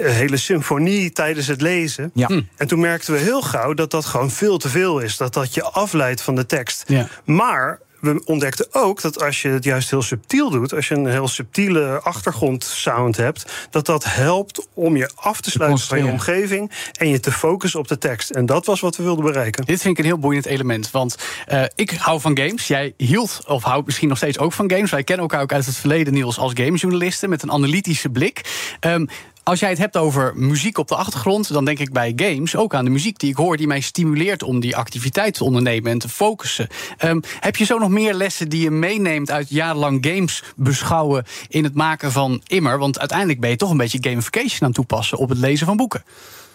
[0.00, 2.10] hele symfonie tijdens het lezen.
[2.14, 2.26] Ja.
[2.26, 2.42] Hm.
[2.56, 5.16] En toen merkten we heel gauw dat dat gewoon veel te veel is.
[5.16, 6.84] Dat dat je afleidt van de tekst.
[6.86, 7.08] Ja.
[7.24, 11.06] Maar we ontdekten ook dat als je het juist heel subtiel doet, als je een
[11.06, 16.72] heel subtiele achtergrondsound hebt, dat dat helpt om je af te sluiten van je omgeving
[16.92, 18.30] en je te focussen op de tekst.
[18.30, 19.64] En dat was wat we wilden bereiken.
[19.64, 21.16] Dit vind ik een heel boeiend element, want
[21.48, 22.66] uh, ik hou van games.
[22.66, 24.90] Jij hield of houdt misschien nog steeds ook van games.
[24.90, 28.66] Wij kennen elkaar ook uit het verleden, Niels, als gamejournalisten met een analytische blik.
[28.80, 29.08] Um,
[29.48, 32.74] als jij het hebt over muziek op de achtergrond, dan denk ik bij games ook
[32.74, 35.98] aan de muziek die ik hoor, die mij stimuleert om die activiteit te ondernemen en
[35.98, 36.68] te focussen.
[37.04, 41.64] Um, heb je zo nog meer lessen die je meeneemt uit jarenlang games beschouwen in
[41.64, 42.78] het maken van immer?
[42.78, 46.04] Want uiteindelijk ben je toch een beetje gamification aan toepassen op het lezen van boeken.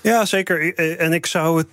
[0.04, 0.76] Ja, zeker.
[0.98, 1.68] En ik zou het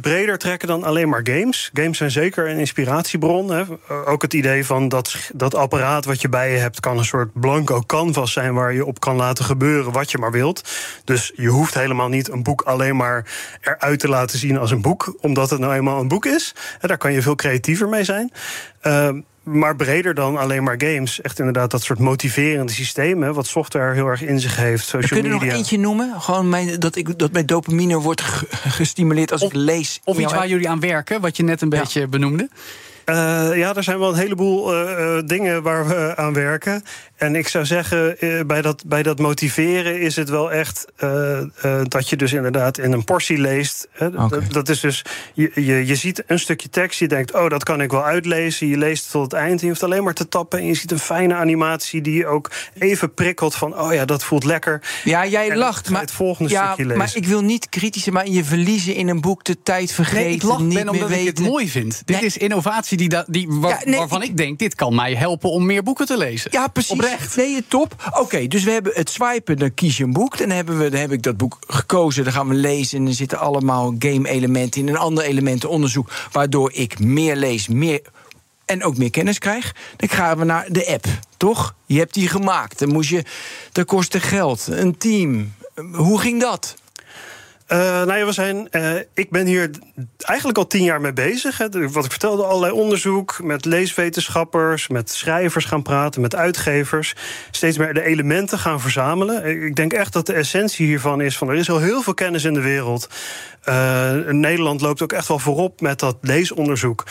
[0.00, 1.70] breder trekken dan alleen maar games.
[1.72, 3.50] Games zijn zeker een inspiratiebron.
[3.50, 3.64] Hè.
[4.06, 6.80] Ook het idee van dat, dat apparaat wat je bij je hebt...
[6.80, 10.32] kan een soort blanco canvas zijn waar je op kan laten gebeuren wat je maar
[10.32, 10.68] wilt.
[11.04, 13.26] Dus je hoeft helemaal niet een boek alleen maar
[13.60, 15.16] eruit te laten zien als een boek...
[15.20, 16.54] omdat het nou eenmaal een boek is.
[16.80, 18.32] Daar kan je veel creatiever mee zijn.
[18.82, 19.08] Uh,
[19.44, 21.20] maar breder dan alleen maar games.
[21.20, 24.84] Echt inderdaad dat soort motiverende systemen, wat software heel erg in zich heeft.
[24.86, 25.46] Social Kun je er media.
[25.46, 26.20] nog eentje noemen?
[26.20, 30.00] Gewoon mijn, dat, ik, dat mijn dopamine wordt ge- gestimuleerd als ik lees.
[30.04, 32.48] Of iets waar jullie aan werken, wat je net een beetje benoemde.
[33.04, 33.14] Eh,
[33.54, 36.82] ja, er zijn wel een heleboel eh, eh, dingen waar we aan werken.
[37.16, 41.38] En ik zou zeggen, eh, bij, dat, bij dat motiveren is het wel echt eh,
[41.40, 41.46] eh,
[41.82, 43.88] dat je dus inderdaad in een portie leest.
[43.90, 44.10] Hè.
[44.50, 45.04] Dat- is dus,
[45.34, 48.66] je, je, je ziet een stukje tekst, je denkt, oh, dat kan ik wel uitlezen.
[48.66, 50.58] Je leest het tot het eind, je hoeft alleen maar te tappen.
[50.58, 54.24] En je ziet een fijne animatie die je ook even prikkelt van, oh ja, dat
[54.24, 54.82] voelt lekker.
[55.04, 56.98] Ja, jij En lacht, maar het volgende ja, stukje lezen.
[56.98, 60.24] maar ik wil niet kritisch zijn, maar je verliezen in een boek de tijd vergeten,
[60.24, 62.02] Nee, ik lach niet ben omdat ik het mooi vind.
[62.04, 62.24] Dit Nee.
[62.24, 65.50] is innovatie die, die, waar- Ja, nee, waarvan ik- ik denk, dit kan mij helpen
[65.50, 66.50] om meer boeken te lezen.
[66.54, 66.90] Ja, precies.
[67.04, 67.36] Oprecht.
[67.36, 68.10] Nee, top.
[68.20, 70.38] Oké, dus we hebben het swipen, dan kies je een boek.
[70.38, 72.98] Dan, hebben we, dan heb ik dat boek gekozen, dan gaan we lezen.
[72.98, 76.10] En er zitten allemaal game-elementen in en andere elementen onderzoek.
[76.32, 78.00] Waardoor ik meer lees, meer
[78.64, 79.74] en ook meer kennis krijg.
[79.96, 81.74] Dan gaan we naar de app, toch?
[81.86, 82.78] Je hebt die gemaakt.
[82.78, 83.24] Dan moest je,
[83.72, 85.52] dat kostte geld, een team.
[85.92, 86.74] Hoe ging dat?
[87.66, 89.70] Eh, nou ja, we zijn, eh, ik ben hier
[90.18, 91.58] eigenlijk al tien jaar mee bezig.
[91.58, 91.88] Hè.
[91.90, 97.14] Wat ik vertelde, allerlei onderzoek met leeswetenschappers, met schrijvers gaan praten, met uitgevers.
[97.50, 99.64] Steeds meer de elementen gaan verzamelen.
[99.66, 102.44] Ik denk echt dat de essentie hiervan is: van er is al heel veel kennis
[102.44, 103.08] in de wereld.
[103.62, 107.04] Eh, Nederland loopt ook echt wel voorop met dat leesonderzoek.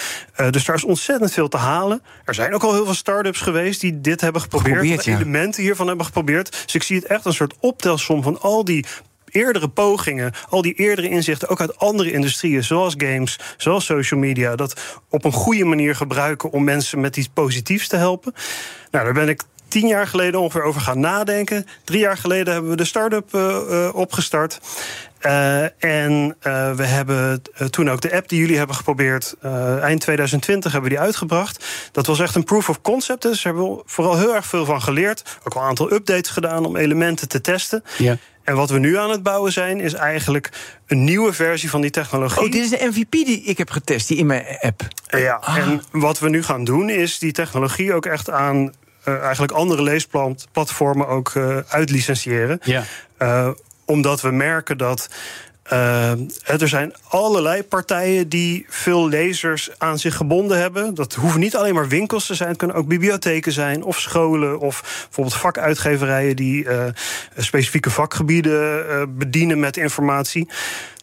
[0.49, 2.01] Dus daar is ontzettend veel te halen.
[2.26, 4.76] Er zijn ook al heel veel start-ups geweest die dit hebben geprobeerd.
[4.76, 5.16] Geprobeerd, ja.
[5.16, 6.51] elementen hiervan hebben geprobeerd.
[6.66, 8.86] Dus ik zie het echt een soort optelsom van al die
[9.34, 14.55] eerdere pogingen, al die eerdere inzichten, ook uit andere industrieën, zoals games, zoals social media,
[14.55, 18.34] dat op een goede manier gebruiken om mensen met iets positiefs te helpen.
[18.91, 21.65] Nou, daar ben ik tien jaar geleden ongeveer over gaan nadenken.
[21.84, 24.59] Drie jaar geleden hebben we de start-up eh, eh, opgestart.
[25.19, 26.36] Eh, en
[26.75, 29.36] we hebben toen ook de app die jullie hebben geprobeerd.
[29.81, 31.65] eind 2020 hebben we die uitgebracht.
[31.91, 33.21] Dat was echt een proof of concept.
[33.21, 35.38] Dus daar hebben we vooral heel erg veel van geleerd.
[35.43, 37.84] Ook al een aantal updates gedaan om elementen te testen.
[37.97, 38.17] Ja.
[38.43, 40.49] En wat we nu aan het bouwen zijn, is eigenlijk
[40.87, 42.45] een nieuwe versie van die technologie.
[42.45, 44.81] Oh, dit is de MVP die ik heb getest, die in mijn app.
[45.07, 48.73] Ja, en wat we nu gaan doen, is die technologie ook echt aan
[49.03, 52.59] eh, eigenlijk andere leesplatformen ook eh uitlicentiëren.
[52.63, 52.83] Ja.
[53.17, 53.49] Eh,
[53.85, 55.09] omdat we merken dat.
[55.64, 56.11] Eh,
[56.61, 60.93] er zijn allerlei partijen die veel lezers aan zich gebonden hebben.
[60.93, 62.49] Dat hoeven niet alleen maar winkels te zijn.
[62.49, 66.86] Het kunnen ook bibliotheken zijn, of scholen, of bijvoorbeeld vakuitgeverijen die eh,
[67.38, 70.49] specifieke vakgebieden eh, bedienen met informatie.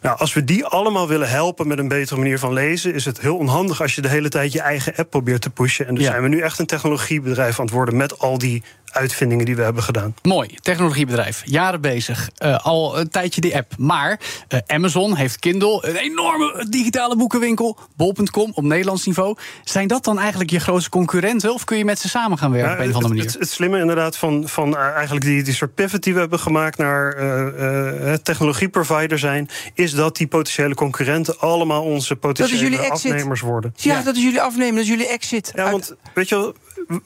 [0.01, 3.19] Nou, als we die allemaal willen helpen met een betere manier van lezen, is het
[3.21, 5.87] heel onhandig als je de hele tijd je eigen app probeert te pushen.
[5.87, 6.09] En dus Ja.
[6.09, 9.61] zijn we nu echt een technologiebedrijf aan het worden met al die uitvindingen die we
[9.61, 10.15] hebben gedaan.
[10.21, 13.73] Mooi, technologiebedrijf, jaren bezig, eh, al een tijdje die app.
[13.77, 19.37] Maar eh, Amazon heeft Kindle, een enorme digitale boekenwinkel, bol.com op Nederlands niveau.
[19.63, 22.69] Zijn dat dan eigenlijk je grootste concurrenten of kun je met ze samen gaan werken
[22.69, 23.23] Ja, op een of andere manier?
[23.23, 26.19] Het, het, het slimme inderdaad van, van eh, eigenlijk die, die soort pivot die we
[26.19, 32.89] hebben gemaakt naar eh, eh, technologieprovider zijn, is dat die potentiële concurrenten allemaal onze potentiële
[32.89, 33.73] afnemers worden.
[33.75, 35.51] Ja, dat is jullie afnemen, dat is jullie exit.
[35.55, 36.53] Ja, want weet je wel,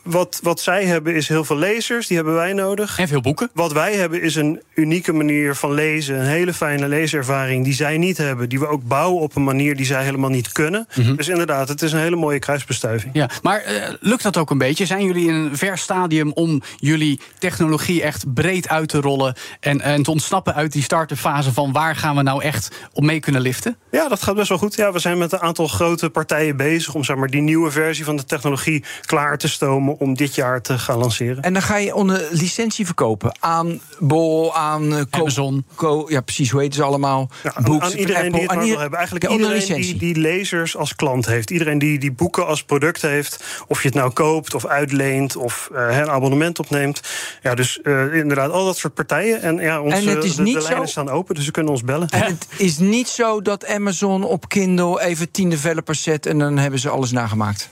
[0.04, 3.00] wat, wat zij hebben is heel veel lezers, die hebben wij nodig.
[3.00, 3.50] En veel boeken.
[3.54, 7.98] Wat wij hebben is een unieke manier van lezen, een hele fijne leeservaring die zij
[7.98, 10.88] niet hebben, die we ook bouwen op een manier die zij helemaal niet kunnen.
[10.96, 11.16] Mhm.
[11.16, 13.14] Dus inderdaad, het is een hele mooie kruisbestuiving.
[13.14, 14.86] Ja, maar eh, lukt dat ook een beetje?
[14.86, 19.82] Zijn jullie in een ver stadium om jullie technologie echt breed uit te rollen en,
[19.82, 23.20] en te ontsnappen uit die start-up fase van waar gaan we nou echt op mee
[23.20, 23.78] kunnen liften?
[23.92, 24.76] Ja, dat gaat best wel goed.
[24.76, 28.06] Ja, we zijn met een aantal grote partijen bezig om zeg maar, die nieuwe versie
[28.06, 31.44] van de technologie klaar te stomen om dit jaar te gaan lanceren.
[31.44, 35.66] En dan ga je onder licentie verkopen aan Bol, aan eh, Amazon.
[35.76, 37.30] Co- ja, precies, hoe heten ze allemaal?
[37.44, 38.98] Ja, aan, Books, aan iedereen Apple, die het maar wil hebben.
[38.98, 40.14] Eigenlijk Ja, onder iedereen die, licentie.
[40.14, 41.50] die lezers als klant heeft.
[41.52, 43.44] Iedereen die, die boeken als product heeft.
[43.68, 47.02] Of je het nou koopt of uitleent of eh, een abonnement opneemt.
[47.44, 49.42] Ja, dus eh, inderdaad, al dat soort partijen.
[49.42, 51.52] En ja, onze, En het is de, niet de zo- lijnen staan open, dus ze
[51.52, 52.10] kunnen ons bellen.
[52.10, 56.58] En het is niet zo dat Amazon op Kindle even 10 developers zet en dan
[56.58, 57.70] hebben ze alles nagemaakt.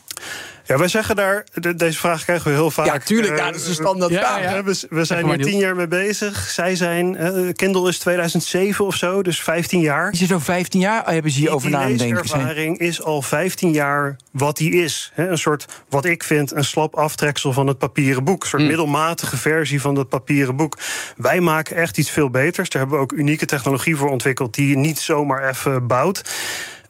[0.66, 2.86] Ja, wij zeggen daar, de- deze vraag krijgen we heel vaak.
[2.86, 4.42] Ja, tuurlijk, Eh, ja, dat is een standaard ja, vraag.
[4.42, 4.64] ja.
[4.64, 6.38] We, we zijn hier tien jaar mee bezig.
[6.50, 10.12] Zij zijn, eh, Kindle is 2007 of zo, dus 15 jaar.
[10.12, 12.42] Is er zo'n 15 jaar hebben ze Die, hierover die na aan het denken zijn?
[12.42, 15.12] leeservaring is al 15 jaar wat die is.
[15.14, 18.44] Hè, een soort, wat ik vind, een slap aftreksel van het papieren boek.
[18.44, 20.78] Een soort middelmatige versie van dat papieren boek.
[21.18, 22.70] Wij maken echt iets veel beters.
[22.70, 24.54] Daar hebben we ook unieke technologie voor ontwikkeld...
[24.56, 26.22] die je niet zomaar even bouwt.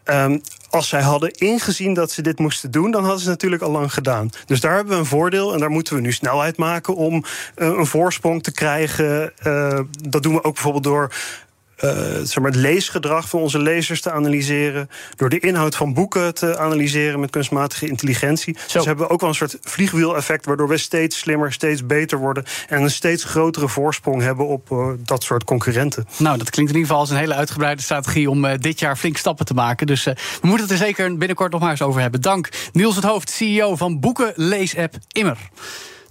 [0.04, 0.38] Ehm,
[0.70, 3.94] als zij hadden ingezien dat ze dit moesten doen, dan hadden ze natuurlijk al lang
[3.94, 4.30] gedaan.
[4.46, 7.24] Dus daar hebben we een voordeel en daar moeten we nu snelheid maken om
[7.56, 9.38] eh, een voorsprong te krijgen.
[9.38, 9.80] Eh,
[10.10, 11.14] dat doen we ook bijvoorbeeld door
[11.76, 11.90] eh,
[12.24, 14.90] zeg maar het leesgedrag van onze lezers te analyseren.
[15.16, 18.58] Door de inhoud van boeken te analyseren met kunstmatige intelligentie.
[18.68, 18.78] Zo.
[18.78, 20.46] Dus hebben we ook wel een soort vliegwiel-effect.
[20.46, 22.44] Waardoor we steeds slimmer, steeds beter worden.
[22.68, 26.08] En een steeds grotere voorsprong hebben op eh, dat soort concurrenten.
[26.18, 28.96] Nou, dat klinkt in ieder geval als een hele uitgebreide strategie om eh, dit jaar
[28.96, 29.88] flink stappen te maken.
[29.88, 32.22] Dus we moeten het er zeker binnenkort nog maar eens over hebben.
[32.22, 35.38] Dank Niels het Hoofd, CEO van boekenleesapp Immer.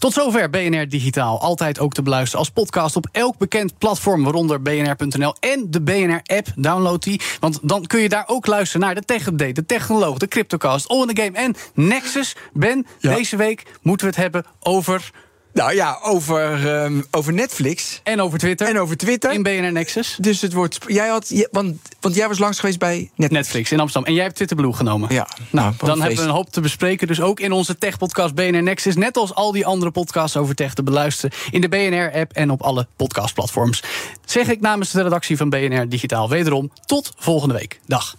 [0.03, 1.41] Tot zover BNR Digitaal.
[1.41, 6.47] Altijd ook te beluisteren als podcast op elk bekend platform, waaronder bnr.nl en de BNR-app.
[6.57, 10.19] Download die, want dan kun je daar ook luisteren naar de Tech Update, de Technoloog,
[10.19, 12.37] de Cryptocast, All in the Game en Nexus.
[12.53, 13.15] Ben, Ja.
[13.15, 15.11] deze week moeten we het hebben over...
[15.53, 18.01] Nou ja, over, ehm, over Netflix.
[18.03, 18.69] En over Twitter.
[18.69, 19.33] En over Twitter.
[19.33, 20.17] In BNR Nexus.
[20.21, 20.79] Dus het wordt.
[20.87, 21.29] Jij had.
[21.29, 23.31] je- Want, want jij was langs geweest bij Netflix.
[23.33, 24.09] Netflix in Amsterdam.
[24.09, 25.15] En jij hebt Twitter Blue genomen.
[25.15, 25.29] Ja.
[25.51, 27.07] Nou, wat dan hebben we een hoop te bespreken.
[27.07, 28.97] Dus ook in onze tech-podcast BNR Nexus.
[28.97, 31.37] Net als al die andere podcasts over tech te beluisteren.
[31.51, 33.83] In de BNR-app en op alle podcastplatforms.
[34.25, 37.81] Zeg ik namens de redactie van BNR Digitaal wederom tot volgende week.
[37.87, 38.17] Dag.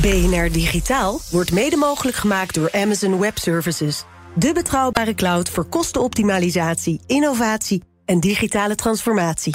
[0.00, 4.04] BNR Digitaal wordt mede mogelijk gemaakt door Amazon Web Services.
[4.38, 9.54] De betrouwbare cloud voor kostenoptimalisatie, innovatie en digitale transformatie.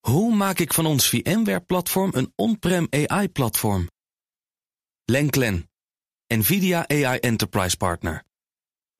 [0.00, 3.86] Hoe maak ik van ons VMware-platform een on-prem AI-platform?
[5.04, 5.70] Lenklen,
[6.26, 8.24] NVIDIA AI Enterprise Partner.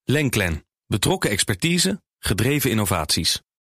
[0.03, 3.43] Lenklen, betrokken expertise, gedreven innovaties.